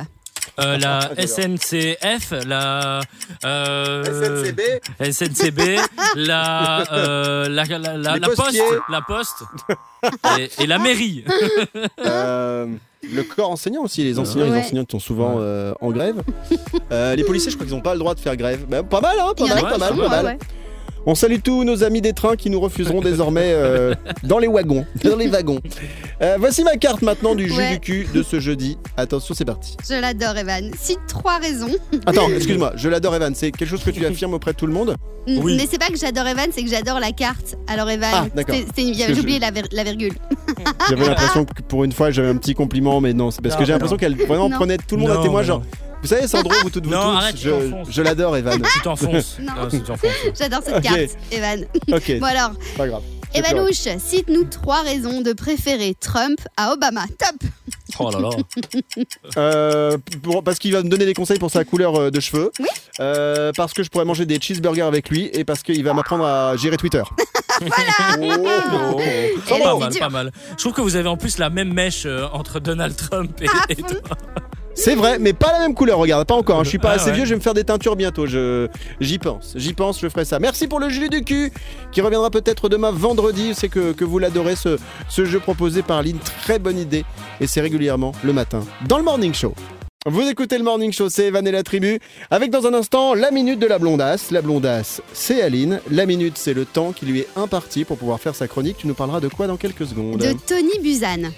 [0.59, 2.99] Euh, la SNCF, la
[3.45, 4.03] euh,
[4.43, 4.62] SNCB,
[5.12, 5.62] SNCB,
[6.15, 9.43] la euh, la la, la, Les la poste, la poste
[10.38, 11.23] et, et la mairie.
[12.05, 12.67] euh,
[13.03, 14.03] le corps enseignant aussi.
[14.03, 14.51] Les enseignants, Ouais.
[14.59, 16.21] les enseignantes sont souvent euh, en grève.
[16.91, 18.65] Euh, les policiers, je crois qu'ils n'ont pas le droit de faire grève.
[18.67, 20.38] Ben, pas mal, hein, pas mal, pas mal, pas ouais, mal.
[21.05, 24.85] On salue tous nos amis des trains qui nous refuseront désormais euh, dans les wagons.
[25.03, 25.59] Dans les wagons.
[26.21, 27.73] Euh, voici ma carte maintenant du jus Ouais.
[27.73, 28.77] du cul de ce jeudi.
[28.97, 29.75] Attention, c'est parti.
[29.88, 30.71] Je l'adore, Evan.
[30.79, 31.71] Cite trois raisons.
[32.05, 33.33] Attends, excuse-moi, je l'adore Evan.
[33.33, 34.95] C'est quelque chose que tu affirmes auprès de tout le monde
[35.27, 35.55] Oui.
[35.57, 37.55] Mais c'est pas que j'adore Evan, c'est que j'adore la carte.
[37.67, 40.13] Alors, Evan, Ah, j'ai oublié je- la, vir- la virgule.
[40.89, 43.59] J'avais l'impression que pour une fois j'avais un petit compliment, mais non, c'est parce Non,
[43.59, 44.55] que j'ai l'impression qu'elle vraiment Non.
[44.57, 45.43] prenait tout le monde à témoin.
[45.43, 45.65] Genre, non.
[46.01, 47.88] Vous savez, Sandro, vous toutes, vous Non, tous, arrête, tu je, t'enfonces.
[47.91, 48.62] je l'adore, Evan.
[48.73, 49.38] Tu t'enfonces.
[49.39, 49.53] Non.
[49.57, 49.67] Ah.
[50.38, 50.97] J'adore cette carte,
[51.31, 51.65] Evan.
[51.91, 53.01] ok, Bon, alors, pas grave.
[53.35, 57.03] Evanouche, cite-nous trois raisons de préférer Trump à Obama.
[57.19, 57.49] Top
[57.99, 58.29] Oh là là.
[59.38, 62.51] Euh, pour- parce qu'il va me donner des conseils pour sa couleur euh, de cheveux.
[62.59, 62.65] Oui.
[62.99, 66.25] Euh, parce que je pourrais manger des cheeseburgers avec lui et parce qu'il va m'apprendre
[66.25, 67.03] à gérer Twitter.
[67.62, 67.65] Oh.
[67.65, 67.69] Elle
[69.49, 69.99] Pas est mal, dure.
[69.99, 70.31] pas mal.
[70.51, 73.47] Je trouve que vous avez en plus la même mèche euh, entre Donald Trump et,
[73.53, 73.89] Ah, et toi.
[74.79, 76.59] C'est vrai, mais pas la même couleur, regarde, pas encore.
[76.59, 76.63] hein.
[76.63, 77.15] Je suis pas Ah assez ouais.
[77.15, 78.25] vieux, je vais me faire des teintures bientôt.
[78.25, 78.67] Je,
[78.99, 80.39] j'y pense, j'y pense, je ferai ça.
[80.39, 81.51] Merci pour le jus du cul,
[81.91, 83.53] qui reviendra peut-être demain vendredi.
[83.53, 84.77] C'est que, que vous l'adorez, ce,
[85.09, 86.17] ce jeu proposé par Lynn.
[86.43, 87.03] Très bonne idée.
[87.41, 89.53] Et c'est régulièrement le matin, dans le Morning Show.
[90.05, 91.99] Vous écoutez le Morning Show, c'est Evan et la tribu.
[92.31, 94.31] Avec dans un instant la minute de la blondasse.
[94.31, 95.81] La blondasse, c'est Aline.
[95.91, 98.77] La minute, c'est le temps qui lui est imparti pour pouvoir faire sa chronique.
[98.77, 101.29] Tu nous parleras de quoi dans quelques secondes De Tony Buzan.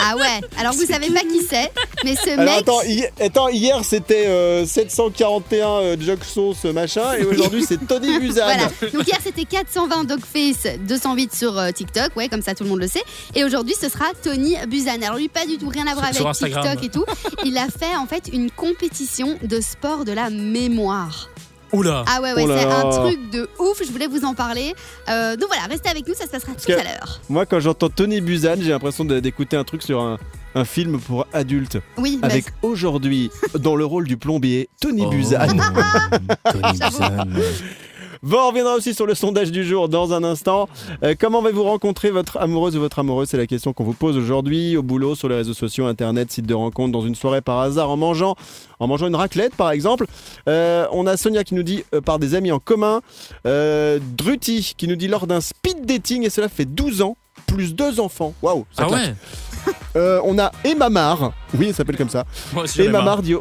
[0.00, 1.70] ah ouais, alors vous savez pas qui c'est,
[2.02, 2.62] mais ce Alors mec.
[2.62, 8.18] attends, hi- attends, hier c'était euh, 741 euh, Jug Sauce machin et aujourd'hui c'est Tony
[8.20, 8.44] Buzan.
[8.46, 8.70] Voilà.
[8.94, 12.80] Donc hier c'était 420 Dogface, 208 sur euh, TikTok, ouais, comme ça tout le monde
[12.80, 13.02] le sait.
[13.34, 15.02] Et aujourd'hui ce sera Tony Buzan.
[15.02, 16.78] Alors lui pas du tout rien à voir Sur- avec Instagram.
[16.78, 17.04] TikTok et tout.
[17.44, 21.28] Il a fait en fait une compétition de sport de la mémoire.
[21.72, 22.04] Oula.
[22.06, 23.82] Ah ouais ouais, Oh c'est un truc de ouf.
[23.84, 24.74] Je voulais vous en parler.
[25.08, 27.20] Euh, donc voilà, restez avec nous, ça se passera tout à l'heure.
[27.28, 30.18] Moi quand j'entends Tony Buzan, j'ai l'impression d'écouter un truc sur un,
[30.54, 31.78] un film pour adultes.
[31.96, 35.10] Oui, bah, Avec aujourd'hui dans le rôle du plombier Tony Oh.
[35.10, 35.48] Buzan.
[36.52, 37.28] Tony Buzan.
[38.24, 40.66] Bon, on reviendra aussi sur le sondage du jour dans un instant.
[41.02, 44.16] Euh, comment avez-vous rencontré votre amoureuse ou votre amoureux C'est la question qu'on vous pose
[44.16, 47.60] aujourd'hui au boulot, sur les réseaux sociaux, internet, site de rencontre, dans une soirée par
[47.60, 48.34] hasard, en mangeant,
[48.80, 50.06] en mangeant une raclette par exemple.
[50.48, 53.02] Euh, on a Sonia qui nous dit euh, par des amis en commun.
[53.44, 58.00] Druti qui nous dit lors d'un speed dating et cela fait 12 ans plus deux
[58.00, 58.32] enfants.
[58.42, 59.02] Waouh, ça Ah claque.
[59.02, 59.14] ouais
[59.96, 62.24] Euh, on a Emma Mar, oui, elle s'appelle comme ça.
[62.52, 63.00] Moi aussi, Emma.
[63.02, 63.34] Mar dit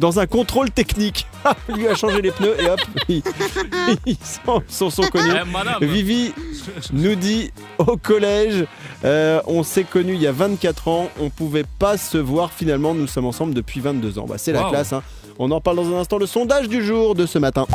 [0.00, 1.26] dans un contrôle technique.
[1.68, 2.80] Il lui a changé les pneus et hop,
[4.46, 5.32] sont, sont, sont connus.
[5.80, 5.86] Eh.
[5.86, 6.32] Vivi
[6.92, 8.64] nous dit au collège,
[9.04, 12.94] euh, on s'est connus il y a 24 ans, on pouvait pas se voir finalement,
[12.94, 14.26] nous sommes ensemble depuis 22 ans.
[14.28, 14.70] Bah, c'est la Wow.
[14.70, 15.02] classe, hein.
[15.38, 17.66] on en parle dans un instant, le sondage du jour de ce matin.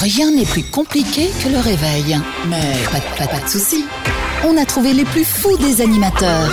[0.00, 2.16] Rien n'est plus compliqué que le réveil.
[2.48, 2.60] Mais
[2.92, 3.84] pas, de- pas, pas de soucis.
[4.46, 6.52] On a trouvé les plus fous des animateurs.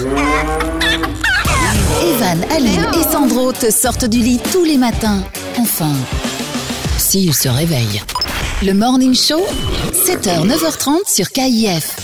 [2.06, 5.24] Evan, Aline et Sandro te sortent du lit tous les matins.
[5.58, 5.91] Enfin,
[7.00, 8.04] s'ils se réveillent.
[8.62, 9.44] Le Morning Show,
[9.91, 11.96] 7h, 9h30 sur KIF.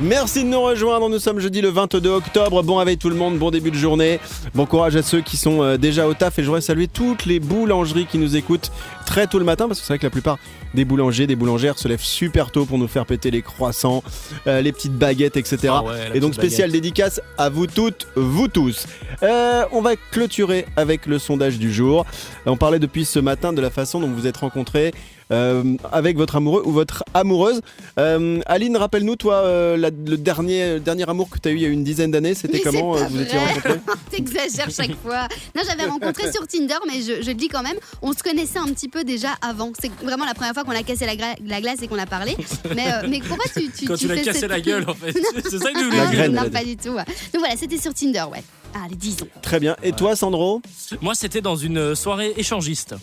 [0.00, 3.38] Merci de nous rejoindre, nous sommes jeudi le 22 octobre, bon réveil tout le monde,
[3.38, 4.18] bon début de journée,
[4.54, 7.26] bon courage à ceux qui sont euh, déjà au taf et je voudrais saluer toutes
[7.26, 8.72] les boulangeries qui nous écoutent
[9.04, 10.38] très tôt le matin parce que c'est vrai que la plupart
[10.74, 14.02] des boulangers, des boulangères se lèvent super tôt pour nous faire péter les croissants,
[14.46, 15.68] euh, les petites baguettes, etc.
[15.70, 18.86] Ah ouais, et donc spécial dédicace à vous toutes, vous tous.
[19.22, 22.06] Euh, on va clôturer avec le sondage du jour.
[22.46, 24.92] On parlait depuis ce matin de la façon dont vous êtes rencontrés
[25.30, 27.60] avec votre amoureux ou votre amoureuse.
[27.98, 31.56] Euh, Aline, rappelle-nous, toi, euh, la- le dernier, le dernier amour que tu as eu
[31.56, 33.48] il y a une dizaine d'années, c'était comment euh, vous étiez vrai.
[33.48, 33.80] rencontrés?
[34.10, 35.28] T'exagères chaque fois.
[35.54, 38.58] Non, j'avais rencontré sur Tinder, mais je, je le dis quand même, on se connaissait
[38.58, 39.72] un petit peu déjà avant.
[39.80, 41.14] C'est vraiment la première fois qu'on a cassé la,
[41.44, 42.36] la glace et qu'on a parlé.
[42.74, 44.94] Mais, euh, mais pourquoi tu, tu, Quand tu l'as fais cassé cette- la gueule en
[44.94, 45.12] fait.
[45.50, 46.10] C'est ça que tu La voulais dire.
[46.12, 46.90] graine, Non, pas du tout.
[46.94, 47.04] Donc
[47.38, 48.42] voilà, c'était sur Tinder, ouais.
[48.74, 49.26] Ah, les 10 ans.
[49.42, 49.76] Très bien.
[49.82, 50.62] Et toi, Sandro?
[51.00, 52.94] Moi, c'était dans une soirée échangiste.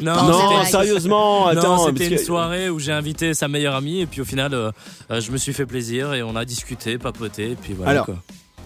[0.00, 1.86] Non, Non, sérieusement, attends.
[1.86, 4.70] c'était une que- soirée où j'ai invité sa meilleure amie et puis au final, euh,
[5.10, 7.90] euh, je me suis fait plaisir et on a discuté, papoté et puis voilà.
[7.92, 8.16] Alors, quoi.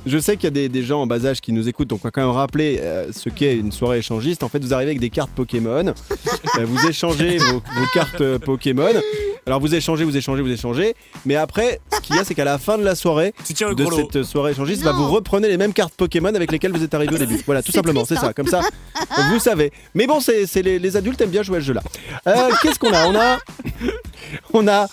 [0.07, 1.99] Je sais qu'il y a des, des gens en bas âge qui nous écoutent, donc
[2.05, 4.45] on va quand même rappeler euh, ce qu'est une soirée échangiste.
[4.45, 5.93] En fait, vous arrivez avec des cartes Pokémon,
[6.59, 8.93] Euh, vous échangez vos, vos cartes Pokémon.
[9.49, 12.45] Alors vous échangez, vous échangez, vous échangez, mais après, ce qu'il y a, c'est qu'à
[12.45, 14.09] la fin de la soirée, Tu tiens le de gros lot.
[14.13, 15.07] cette soirée échangiste, bah, Non.
[15.07, 17.41] vous reprenez les mêmes cartes Pokémon avec lesquelles vous êtes arrivé au début.
[17.47, 18.33] Voilà, tout simplement, c'est ça.
[18.33, 18.61] Comme ça,
[19.31, 19.71] vous savez.
[19.95, 21.83] Mais bon, c'est c'est les, les adultes aiment bien jouer à ce jeu-là.
[22.27, 23.07] Euh, Qu'est-ce qu'on a?
[23.07, 23.39] On a,
[24.53, 24.89] on a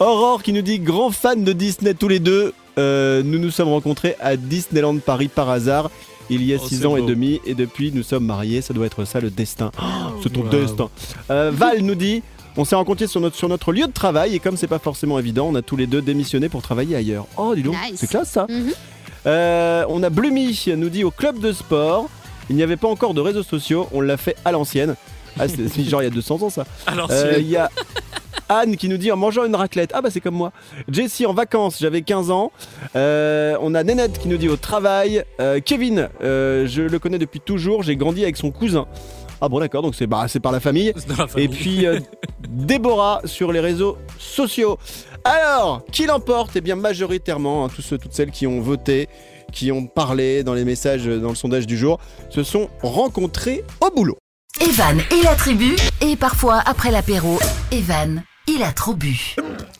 [0.00, 2.54] Aurore qui nous dit grand fan de Disney tous les deux.
[2.78, 5.92] Euh, nous nous sommes rencontrés à Disneyland Paris par hasard.
[6.28, 7.06] Il y a Oh, six c'est ans et beau.
[7.08, 9.70] demi et depuis nous sommes mariés, ça doit être ça le destin.
[9.80, 9.84] Oh,
[10.22, 10.48] c'est ton Wow.
[10.48, 10.88] destin.
[11.30, 12.22] Euh, Val nous dit
[12.56, 15.18] on s'est rencontrés sur notre, sur notre lieu de travail et comme c'est pas forcément
[15.18, 17.26] évident, on a tous les deux démissionné pour travailler ailleurs.
[17.36, 17.94] Oh dis donc, Nice.
[17.96, 18.46] c'est classe ça.
[18.48, 18.72] Mhm.
[19.26, 22.08] Euh, on a Blumi nous dit au club de sport.
[22.50, 24.96] Il n'y avait pas encore de réseaux sociaux, on l'a fait à l'ancienne.
[25.38, 26.66] Ah, c'est genre il y a 200 ans ça.
[26.86, 27.70] Alors, Euh, Il y a
[28.48, 29.92] Anne qui nous dit en mangeant une raclette.
[29.94, 30.52] Ah bah c'est comme moi.
[30.90, 32.52] Jessie en vacances, j'avais 15 ans.
[32.96, 35.24] Euh, on a Nénette qui nous dit au travail.
[35.40, 38.86] Euh, Kevin, euh, je le connais depuis toujours, j'ai grandi avec son cousin.
[39.44, 40.92] Ah bon d'accord, donc c'est bah, c'est par la famille.
[40.94, 41.46] c'est dans la famille.
[41.46, 41.98] Et puis euh,
[42.48, 44.78] Déborah sur les réseaux sociaux.
[45.24, 46.52] Alors, qui l'emporte?
[46.54, 49.08] Eh bien majoritairement, hein, tous ceux, toutes celles qui ont voté,
[49.50, 51.98] qui ont parlé dans les messages, euh, dans le sondage du jour,
[52.30, 54.16] se sont rencontrés au boulot.
[54.60, 57.40] Evan et la tribu, et parfois après l'apéro,
[57.72, 59.34] Evan, il a trop bu.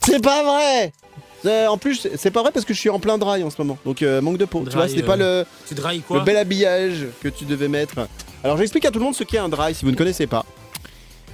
[0.05, 0.93] C'est pas vrai
[1.45, 3.57] Euh, En plus, c'est pas vrai parce que je suis en plein dry en ce
[3.61, 3.79] moment.
[3.85, 4.61] Donc euh, manque de peau.
[4.61, 5.75] tu Dry, vois, c'était euh, pas le, tu
[6.25, 8.07] bel habillage que tu devais mettre.
[8.45, 10.45] Alors j'explique à tout le monde ce qu'est un dry si vous ne connaissez pas.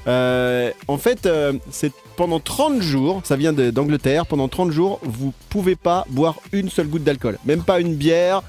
[0.07, 5.33] Euh, en fait, euh, c'est pendant 30 jours, ça vient d'Angleterre, pendant 30 jours, vous
[5.51, 7.39] pouvez pas boire une seule goutte d'alcool.
[7.45, 8.43] Même pas une bière,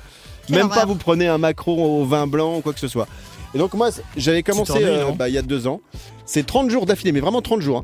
[0.47, 0.79] Quelle même horreur.
[0.79, 3.07] pas vous prenez un macron au vin blanc ou quoi que ce soit.
[3.53, 5.81] Et donc moi, j'avais commencé euh, bah, il y a deux ans.
[6.25, 7.79] C'est 30 jours d'affilée, mais vraiment 30 jours.
[7.79, 7.83] hein.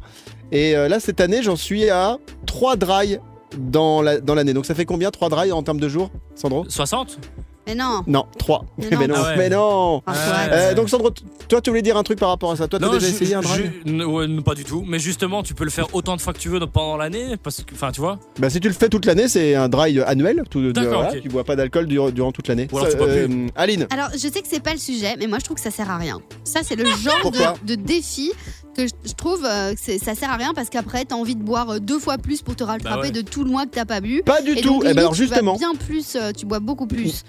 [0.52, 3.18] Et euh, là, cette année, j'en suis à 3 dry
[3.58, 4.54] dans la- dans l'année.
[4.54, 7.20] donc ça fait combien 3 dry en termes de jours, Sandro 60
[7.68, 8.04] Mais non.
[8.06, 8.64] Non, 3.
[8.78, 9.16] Mais Mais non.
[9.16, 9.38] non, Ah ouais.
[9.38, 10.18] mais non Ah, Ouais.
[10.18, 10.50] ouais.
[10.54, 11.10] Euh, donc Sandro,
[11.50, 12.68] toi tu voulais dire un truc par rapport à ça.
[12.68, 14.84] Toi t'as Non, déjà essayé un n- ouais, pas du tout.
[14.88, 17.64] Mais justement, tu peux le faire autant de fois que tu veux pendant l'année, parce
[17.64, 18.20] que, enfin, tu vois.
[18.38, 20.44] Bah si tu le fais toute l'année, c'est un dry annuel.
[20.48, 21.22] Tout, de- D'accord, voilà, ok.
[21.24, 22.68] Tu bois pas d'alcool durant, durant toute l'année.
[22.72, 23.22] Ou alors tu Ça, bois plus.
[23.24, 25.64] euh, Aline, Alors, je sais que c'est pas le sujet, mais moi je trouve que
[25.64, 26.20] ça sert à rien.
[26.44, 27.32] Ça, c'est le genre
[27.66, 28.32] de défi
[28.76, 31.70] que je, trouve euh, que ça sert à rien parce qu'après, t'as envie de boire
[31.72, 33.12] euh, deux fois plus pour te rattraper Bah ouais.
[33.12, 34.22] de tout le mois que t'as pas bu.
[34.24, 34.68] pas du Et tout.
[34.70, 37.24] donc, Eh ben alors tu vas justement, bien plus, euh, tu bois beaucoup plus.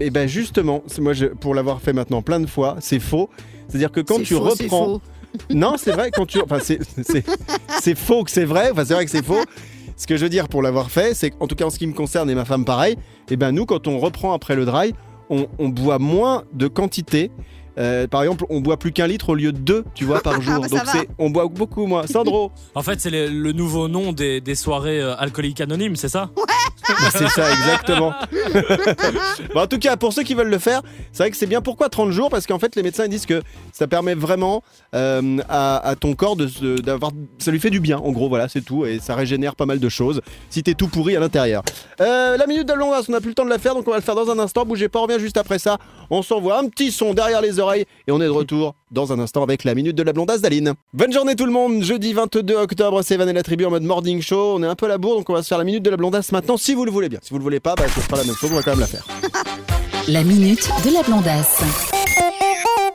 [0.00, 3.30] eh ben justement, c'est moi je, pour l'avoir fait maintenant plein de fois, c'est faux.
[3.68, 5.00] C'est-à-dire que quand C'est tu faux, c'est reprends, faux.
[5.50, 8.70] non c'est vrai quand tu, enfin c'est faux que c'est vrai.
[8.72, 9.42] Enfin c'est vrai que c'est faux.
[9.96, 11.86] Ce que je veux dire pour l'avoir fait, c'est qu'en tout cas en ce qui
[11.86, 12.96] me concerne et ma femme pareil,
[13.30, 14.94] eh ben nous quand on reprend après le dry,
[15.30, 17.30] on, on boit moins de quantité.
[17.78, 20.40] Euh, par exemple, on boit plus qu'un litre au lieu de deux, tu vois, par
[20.42, 20.60] jour.
[20.60, 22.06] bah, Donc c'est, on boit beaucoup moins.
[22.06, 26.08] Sandro, En fait, c'est le, le nouveau nom des, des soirées euh, alcooliques anonymes, c'est
[26.08, 26.30] ça?
[27.12, 28.12] C'est ça exactement.
[29.54, 31.60] Bon, en tout cas, pour ceux qui veulent le faire, c'est vrai que c'est bien.
[31.60, 32.28] Pourquoi 30 jours?
[32.30, 34.62] Parce qu'en fait, les médecins ils disent que ça permet vraiment
[34.94, 37.98] euh, à, à ton corps de se- d'avoir, ça lui fait du bien.
[37.98, 40.20] En gros, voilà, c'est tout, et ça régénère pas mal de choses.
[40.50, 41.62] Si t'es tout pourri à l'intérieur.
[42.00, 43.90] Euh, la minute de l'ondas, on n'a plus le temps de la faire, donc on
[43.90, 44.64] va le faire dans un instant.
[44.64, 45.78] Bougez pas, on revient juste après ça.
[46.10, 49.18] On s'envoie un petit son derrière les oreilles et on est de retour dans un
[49.18, 50.74] instant avec la minute de la blondasse d'Aline.
[50.94, 51.82] Bonne journée tout le monde.
[51.82, 54.54] Jeudi 22 octobre, c'est Van et la tribu en mode morning show.
[54.56, 55.90] On est un peu à la bourre, donc on va se faire la minute de
[55.90, 57.18] la blondasse maintenant si vous le voulez bien.
[57.22, 58.80] Si vous le voulez pas, bah, ce sera la même chose, on va quand même
[58.80, 59.06] la faire.
[60.08, 61.60] La minute de la blondasse.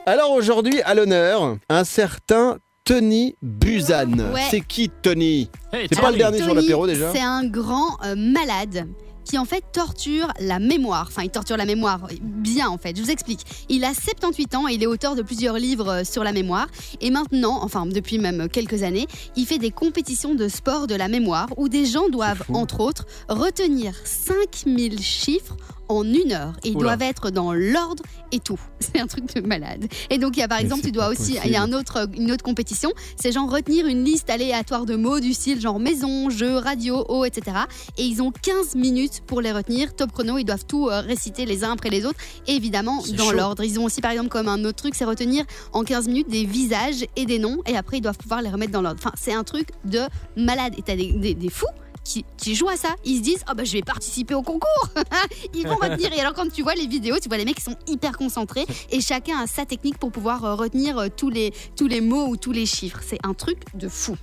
[0.04, 4.32] Alors aujourd'hui, à l'honneur, un certain Tony Buzan.
[4.32, 4.42] Ouais.
[4.50, 5.48] C'est qui Tony?
[5.72, 8.88] Hey, C'est pas le dernier sur Tony, l'apéro déjà C'est un grand euh, malade
[9.24, 11.06] qui en fait torture la mémoire.
[11.08, 12.96] Enfin, il torture la mémoire bien en fait.
[12.96, 13.40] Je vous explique.
[13.68, 16.68] Il a 78 ans et il est auteur de plusieurs livres euh, sur la mémoire.
[17.00, 19.06] Et maintenant, enfin depuis même quelques années,
[19.36, 23.06] il fait des compétitions de sport de la mémoire où des gens doivent, entre autres,
[23.28, 25.56] retenir 5000 chiffres
[25.88, 26.54] en une heure.
[26.64, 26.96] Et ils Oula.
[26.96, 28.58] doivent être dans l'ordre et tout.
[28.80, 29.86] C'est un truc de malade.
[30.10, 31.72] Et donc, il y a par Mais exemple, tu dois aussi, il y a un
[31.72, 35.78] autre, une autre compétition, c'est genre retenir une liste aléatoire de mots du style genre
[35.78, 37.56] maison, jeu, radio, eau, etc.
[37.98, 39.94] Et ils ont 15 minutes pour les retenir.
[39.94, 42.18] Top chrono, ils doivent tout euh, réciter les uns après les autres.
[42.46, 43.62] Et évidemment, dans l'ordre.
[43.64, 46.44] Ils ont aussi, par exemple, comme un autre truc, c'est retenir en 15 minutes des
[46.44, 47.58] visages et des noms.
[47.66, 49.00] Et après, ils doivent pouvoir les remettre dans l'ordre.
[49.00, 50.00] Enfin, c'est un truc de
[50.36, 50.74] malade.
[50.78, 51.66] Et t'as des, des, des fous.
[52.04, 54.88] Qui, jouent à ça, ils se disent oh bah je vais participer au concours,
[55.54, 57.62] ils vont retenir et alors quand tu vois les vidéos, tu vois les mecs qui
[57.62, 61.52] sont hyper concentrés et chacun a sa technique pour pouvoir euh, retenir euh, tous les
[61.76, 64.16] tous les mots ou tous les chiffres, c'est un truc de fou.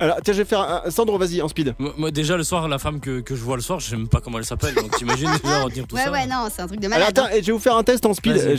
[0.00, 0.90] Alors tiens, je vais faire un...
[0.90, 1.74] Sandro, vas-y, en speed.
[1.78, 3.96] Moi, moi, déjà, le soir, la femme que, que je vois le soir, je sais
[3.96, 4.74] même pas comment elle s'appelle.
[4.74, 6.10] Donc, t'imagines déjà retenir tout ouais ça.
[6.12, 7.18] ouais non, c'est un truc de Alors malade.
[7.18, 8.56] attends, et je vais vous faire un test en speed.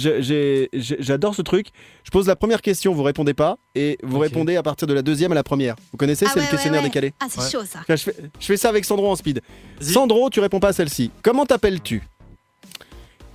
[0.74, 1.68] J'adore ce truc.
[2.04, 5.02] Je pose la première question, vous répondez pas, et vous répondez à partir de la
[5.02, 5.76] deuxième à la première.
[5.92, 6.88] Vous connaissez, Ah c'est ouais, le ouais, questionnaire ouais.
[6.90, 7.14] décalé.
[7.22, 7.50] Ah c'est Ouais.
[7.50, 7.80] chaud ça.
[7.88, 9.42] Là, je, fais, je fais ça avec Sandro en speed.
[9.80, 11.12] Sandro, tu réponds pas à celle-ci.
[11.24, 12.04] Comment t'appelles-tu?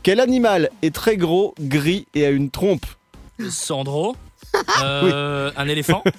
[0.02, 2.84] Quel animal est très gros, gris et a une trompe?
[3.50, 4.14] Sandro.
[4.82, 6.02] Euh, Un éléphant.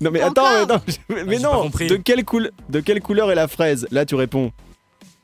[0.00, 1.62] Non mais attends, attends, mais, mais j'ai pas non.
[1.62, 1.86] compris.
[1.88, 4.50] De quelle, coul- de quelle couleur est la fraise Là, tu réponds.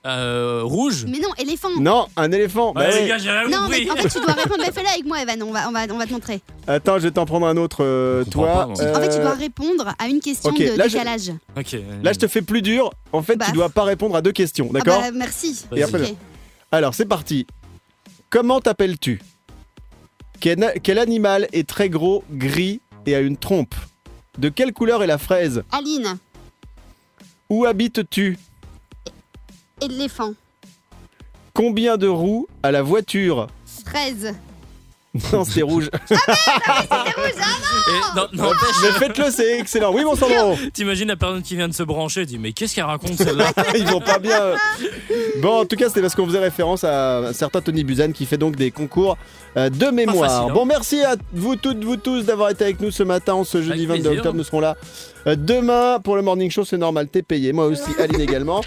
[0.04, 1.04] Euh, rouge.
[1.08, 1.70] Mais non, éléphant.
[1.80, 2.72] Non, un éléphant.
[2.72, 3.86] Bah les gars, j'ai rien Non, compris.
[3.86, 4.60] mais en fait, tu dois répondre.
[4.64, 5.42] Mais fais-le avec moi, Evan.
[5.42, 6.40] On va, on va, on va te montrer.
[6.68, 7.82] Attends, je vais t'en prendre un autre.
[7.82, 8.46] euh, Je toi.
[8.46, 8.74] pas, moi.
[8.96, 11.32] En fait, tu Euh, dois répondre à une question de là, je- décalage.
[11.56, 11.76] Ok.
[12.04, 12.92] Là, je te fais plus dur.
[13.12, 13.46] En fait, Bah.
[13.46, 15.64] tu dois pas répondre à deux questions, d'accord Ah bah, merci.
[15.74, 16.14] Et après.
[16.70, 17.46] Alors, c'est parti.
[18.30, 19.20] Comment t'appelles-tu?
[20.38, 23.74] Quel, quel animal est très gros, gris et a une trompe?
[24.38, 26.18] De quelle couleur est la fraise Aline,
[27.48, 28.38] Où habites-tu
[29.80, 30.34] éléphant,
[31.54, 33.46] Combien de roues a la voiture
[33.86, 34.34] 13,
[35.32, 35.90] Non, c'était rouge.
[36.10, 36.16] Et
[38.16, 39.92] non, n'empêche, Mais faites-le, c'est excellent.
[39.92, 40.56] Oui, mon Sandro.
[40.72, 43.86] t'imagines la personne qui vient de se brancher, dit mais qu'est-ce qu'elle raconte celle-là Ils
[43.86, 44.54] vont pas bien.
[45.40, 48.26] Bon, en tout cas, c'était parce qu'on faisait référence à un certain Tony Buzan qui
[48.26, 49.16] fait donc des concours
[49.56, 50.30] euh, de mémoire.
[50.30, 50.54] facile, hein.
[50.54, 53.58] Bon, merci à vous toutes, vous tous d'avoir été avec nous ce matin, en ce
[53.62, 54.18] jeudi Avec 22 plaisir.
[54.18, 54.36] octobre.
[54.36, 54.76] Nous serons là
[55.26, 56.64] euh, demain pour le morning show.
[56.64, 57.52] C'est normal, t'es payé.
[57.52, 58.62] Moi aussi, Aline également.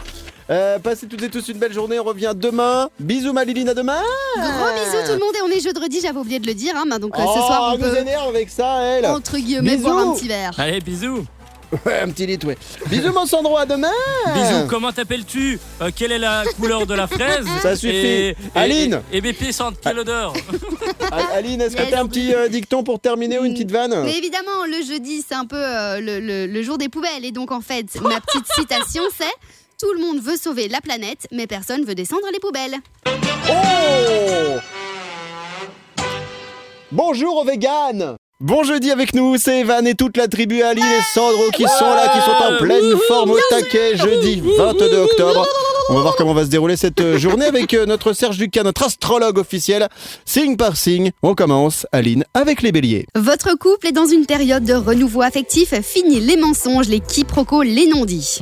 [0.50, 2.00] Euh, passez toutes et tous une belle journée.
[2.00, 2.90] On revient demain.
[3.00, 4.02] Bisous, Maliline, à demain.
[4.36, 6.74] Gros bisous tout le monde et on est jeudi, j'avais oublié de le dire.
[6.76, 9.06] Hein, bah, donc oh, ce soir on elle nous énerve avec ça, elle.
[9.06, 9.84] entre guillemets Bisous.
[9.90, 10.52] boire un petit verre.
[10.58, 11.24] Allez, bisous.
[11.86, 12.58] Ouais, un petit lit, ouais.
[12.88, 13.92] Bisous, mon Sandro, à demain.
[14.34, 15.60] Bisous, comment t'appelles-tu?
[15.84, 17.46] Euh, Quelle est la couleur de la fraise?
[17.62, 17.96] Ça suffit.
[17.96, 19.02] Et, et- Aline.
[19.14, 20.34] Et, et mes pieds sentent quelle odeur
[21.12, 24.02] A- Aline, est-ce que t'as un petit euh, dicton pour terminer ou une petite vanne?
[24.04, 27.24] Mais évidemment, le jeudi, c'est un peu euh, le, le- le jour des poubelles.
[27.24, 29.26] Et donc, en fait, ma petite citation, c'est
[29.82, 32.76] Tout le monde veut sauver la planète, mais personne veut descendre les poubelles.
[33.50, 34.60] Oh
[36.92, 41.14] Bonjour aux véganes Bon jeudi avec nous, c'est Evan et toute la tribu Aline et
[41.14, 45.48] Sandro qui sont là, qui sont en pleine forme au taquet jeudi 22 octobre.
[45.90, 48.64] On va voir comment va se dérouler cette euh, journée avec euh, notre Serge Ducas,
[48.64, 49.88] notre astrologue officiel.
[50.26, 53.08] Signe par signe, on commence, Aline, avec les béliers.
[53.16, 55.74] Votre couple est dans une période de renouveau affectif.
[55.82, 58.42] Fini les mensonges, les quiproquos, les non-dits.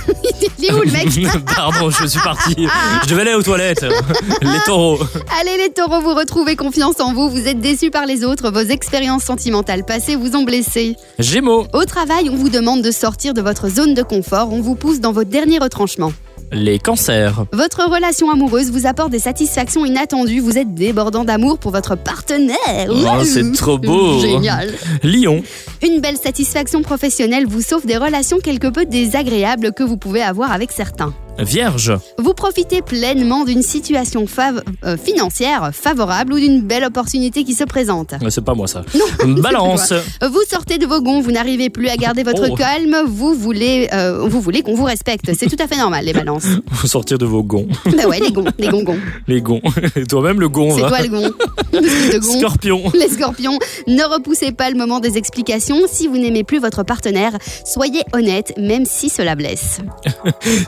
[0.58, 1.08] Il est où le mec
[1.56, 2.54] Pardon, je suis parti.
[3.02, 3.84] Je devais aller aux toilettes.
[4.42, 4.98] Les taureaux.
[5.40, 8.60] Allez les taureaux, vous retrouvez confiance en vous, vous êtes déçus par les autres, vos
[8.60, 10.96] expériences sentimentales passées vous ont blessé.
[11.18, 11.66] Gémeaux.
[11.72, 15.00] Au travail, on vous demande de sortir de votre zone de confort, on vous pousse
[15.00, 16.12] dans votre dernier retranchement.
[16.52, 17.46] Les cancers.
[17.52, 22.88] Votre relation amoureuse vous apporte des satisfactions inattendues, vous êtes débordant d'amour pour votre partenaire.
[22.90, 24.20] Oh, c'est trop beau.
[24.20, 24.70] Génial.
[25.02, 25.42] Lion.
[25.82, 30.52] Une belle satisfaction professionnelle vous sauve des relations quelque peu désagréables que vous pouvez avoir
[30.52, 31.14] avec certains.
[31.38, 31.92] Vierge.
[32.18, 37.64] Vous profitez pleinement d'une situation fav- euh, financière favorable ou d'une belle opportunité qui se
[37.64, 38.14] présente.
[38.28, 38.82] C'est pas moi ça.
[39.26, 39.92] Balance.
[40.22, 42.54] Vous sortez de vos gonds, vous n'arrivez plus à garder votre Oh.
[42.54, 45.30] calme, vous voulez, euh, vous voulez qu'on vous respecte.
[45.38, 46.46] C'est tout à fait normal, les balances.
[46.72, 47.66] Faut sortir de vos gonds.
[47.86, 48.98] bah ouais, les gonds, les gongons.
[49.26, 49.60] Les gonds.
[50.08, 50.74] Toi-même le gond.
[50.76, 51.30] C'est toi le gond.
[51.72, 52.38] Le gond.
[52.38, 52.82] Scorpion.
[52.94, 55.78] Les scorpions, ne repoussez pas le moment des explications.
[55.90, 57.32] Si vous n'aimez plus votre partenaire,
[57.64, 59.78] soyez honnête, même si cela blesse.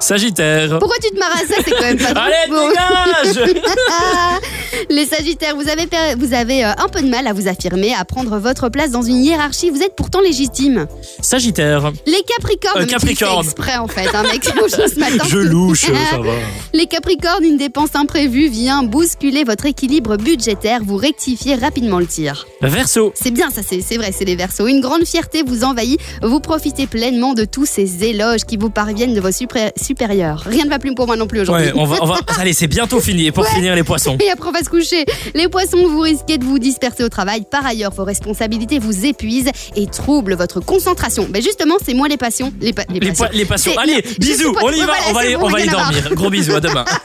[0.01, 0.54] Sagittaire.
[0.79, 2.09] Pourquoi tu te marres à ça C'est quand même pas.
[2.21, 2.69] Allez, Bon.
[2.69, 3.55] dégage
[4.91, 5.87] les Sagittaires, vous avez,
[6.17, 9.03] vous avez euh, un peu de mal à vous affirmer, à prendre votre place dans
[9.03, 9.71] une hiérarchie.
[9.71, 10.87] Vous êtes pourtant légitime.
[11.21, 11.93] Sagittaire.
[12.07, 13.45] Les Capricornes, Euh, Capricorne.
[13.45, 15.25] exprès en fait, un mec ce matin.
[15.29, 16.33] Je louche, ça va.
[16.73, 20.81] Les Capricornes, une dépense imprévue vient bousculer votre équilibre budgétaire.
[20.85, 22.47] Vous rectifiez rapidement le tir.
[22.61, 23.13] Verseau.
[23.15, 24.67] C'est bien, ça, c'est c'est vrai, c'est les Verseaux.
[24.67, 26.01] Une grande fierté vous envahit.
[26.23, 30.44] Vous profitez pleinement de tous ces éloges qui vous parviennent de vos supérieurs.
[30.47, 31.67] Rien ne va plus pour moi non plus aujourd'hui.
[31.69, 32.17] Ouais, on va, on va.
[32.39, 33.27] Allez, c'est bientôt fini.
[33.27, 34.17] Et pour finir, les poissons.
[34.25, 35.05] Et après, on va se coucher.
[35.35, 37.45] Les poissons, vous risquez de vous disperser au travail.
[37.51, 41.29] Par ailleurs, vos responsabilités vous épuisent et troublent votre concentration.
[41.33, 42.53] Mais justement, c'est moi les passions.
[42.61, 43.27] Les, pa- les Les, passions.
[43.27, 43.73] po- les passions.
[43.75, 44.53] C'est- Allez, bisous.
[44.53, 44.87] pas- On y va.
[44.87, 46.11] voilà, on va aller, bon, on va dormir.
[46.15, 46.55] Gros bisous.
[46.55, 46.85] À demain.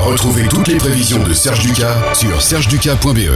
[0.00, 3.30] Retrouvez toutes les prévisions de Serge Ducas sur sergeducas.be.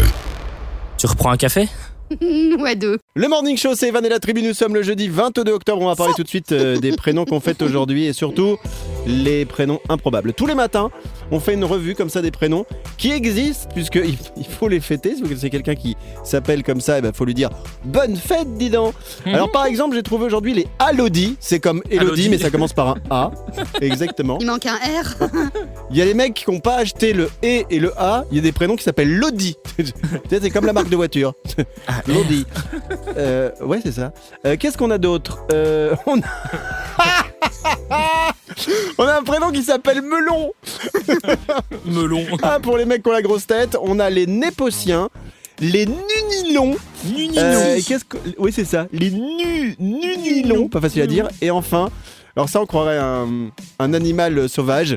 [0.98, 1.68] Tu reprends un café?
[2.76, 2.98] deux.
[3.14, 4.42] Le Morning Show, c'est Evan et la tribu.
[4.42, 5.82] Nous sommes le jeudi 22 octobre.
[5.82, 8.56] On va parler tout de suite euh, des prénoms qu'on fête aujourd'hui et surtout
[9.06, 10.32] les prénoms improbables.
[10.32, 10.90] Tous les matins,
[11.32, 12.66] on fait une revue comme ça des prénoms
[12.98, 15.14] qui existent puisqu'il il faut les fêter.
[15.14, 17.50] Si vous connaissez quelqu'un qui s'appelle comme ça, il ben, faut lui dire
[17.84, 18.94] bonne fête, dis donc.
[19.26, 21.36] Alors par exemple, j'ai trouvé aujourd'hui les Alodi.
[21.40, 23.30] C'est comme Elodie, mais ça commence par un A.
[23.80, 24.38] Exactement.
[24.40, 25.28] Il manque un R.
[25.90, 28.24] Il y a les mecs qui n'ont pas acheté le E et le A.
[28.30, 29.56] Il y a des prénoms qui s'appellent Lodi.
[29.76, 29.84] Tu
[30.28, 31.34] sais, c'est comme la marque de voiture.
[32.06, 32.46] Lodi.
[33.16, 34.12] Euh, ouais, c'est ça.
[34.46, 35.40] Euh, Qu'est-ce qu'on a d'autre?
[35.52, 36.22] Euh, on, a...
[38.98, 40.52] on a un prénom qui s'appelle Melon.
[41.86, 42.26] Melon.
[42.42, 45.08] Ah, pour les mecs qui ont la grosse tête, on a les Népotiens,
[45.60, 46.76] les Nunilons.
[47.36, 48.16] Euh, et qu'est-ce que...
[48.38, 48.86] Oui, c'est ça.
[48.92, 49.74] Les nu...
[49.78, 50.68] Nunilons.
[50.68, 51.28] Pas facile à dire.
[51.40, 51.90] Et enfin,
[52.36, 54.96] alors ça, on croirait un, un animal sauvage.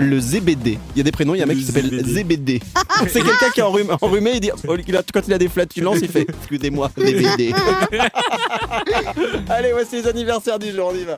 [0.00, 0.78] Le ZBD.
[0.94, 2.60] Il y a des prénoms, il y a un mec Le qui s'appelle ZBD.
[3.08, 4.76] C'est quelqu'un qui est enrhumé, enrhumé, il dit, oh,
[5.12, 7.52] quand il a des flatulences, il fait Excusez-moi, ZBD.
[9.48, 11.16] Allez, voici les anniversaires du jour, on y va.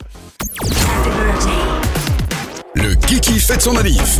[2.74, 4.18] Le Kiki fête son manif.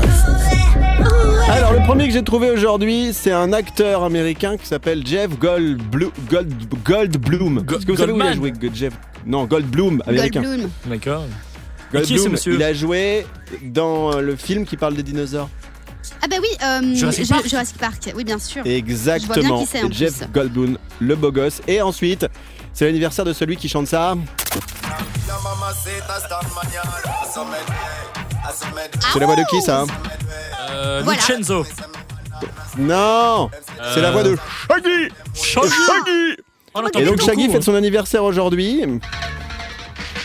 [1.48, 6.11] Alors, le premier que j'ai trouvé aujourd'hui, c'est un acteur américain qui s'appelle Jeff Goldblum.
[6.31, 7.62] Gold, Goldblum.
[7.62, 8.93] Go- Est-ce que vous savez où il a joué Jeff?
[9.26, 10.43] Non, Goldblum, américain.
[10.43, 10.70] Goldblum.
[10.86, 11.24] D'accord.
[11.93, 12.55] Goldblum, Qui est ce monsieur?
[12.55, 13.26] il a joué
[13.62, 15.49] dans le film qui parle des dinosaures.
[16.22, 18.12] Ah bah oui, euh, Jurassic Ju- Park Jurassic Park.
[18.16, 18.62] Oui, bien sûr.
[18.64, 19.61] Exactement.
[19.61, 20.26] qui c'est, en Jeff plus.
[20.32, 21.61] Goldblum, le beau gosse.
[21.68, 22.26] Et ensuite,
[22.72, 24.14] c'est l'anniversaire de celui qui chante ça.
[29.12, 29.87] C'est la voix de qui ça hein?
[30.70, 31.18] Euh, Voilà.
[31.20, 31.66] Lucenzo.
[32.78, 33.51] Non
[33.95, 34.37] C'est la voix de
[34.68, 36.37] Shaggy Shaggy
[36.74, 37.53] On l'entend Et donc Shaggy beaucoup.
[37.55, 38.83] fête son anniversaire aujourd'hui.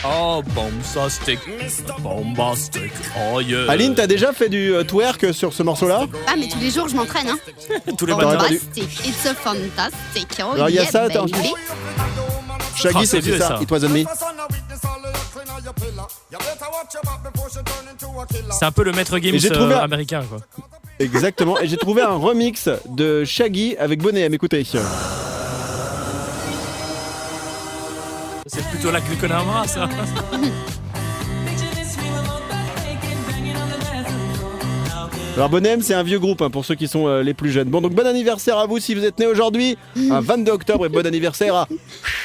[0.08, 1.40] Oh, bombastic,
[2.00, 2.92] bombastic,
[3.34, 3.72] oh yeah.
[3.72, 6.02] Aline, t'as déjà fait du euh, twerk sur ce morceau-là?
[6.28, 7.28] Ah, mais tous les jours, je m'entraîne.
[7.28, 7.38] Hein.
[7.98, 8.38] tous les matins.
[8.76, 10.28] It's a fantastic.
[10.42, 11.26] Oh, Alors, il y a yeah, ça, attends.
[12.76, 13.48] Shaggy, Ah, c'est ça.
[13.48, 13.60] ça.
[13.64, 14.06] It was on me.
[18.52, 19.18] C'est un peu le maître
[19.50, 20.40] trouvé euh, un- américain, quoi.
[21.00, 21.60] Exactement.
[21.60, 24.34] Et j'ai trouvé un remix de Shaggy avec Bonnet M.
[24.34, 24.64] Écoutez.
[28.48, 29.90] C'est plutôt là que le Connemara, ça.
[35.36, 37.52] Alors Bonnet M, c'est un vieux groupe hein, pour ceux qui sont euh, les plus
[37.52, 37.68] jeunes.
[37.68, 39.78] Bon, donc bon anniversaire à vous si vous êtes né aujourd'hui,
[40.10, 41.68] un 22 octobre, et bon anniversaire à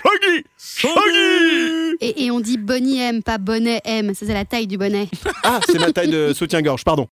[0.05, 4.15] Shaggy Shaggy Et, et on dit Bonnie M, pas bonnet M.
[4.15, 5.09] Ça, c'est la taille du bonnet.
[5.43, 7.09] Ah, c'est ma taille de soutien-gorge, pardon.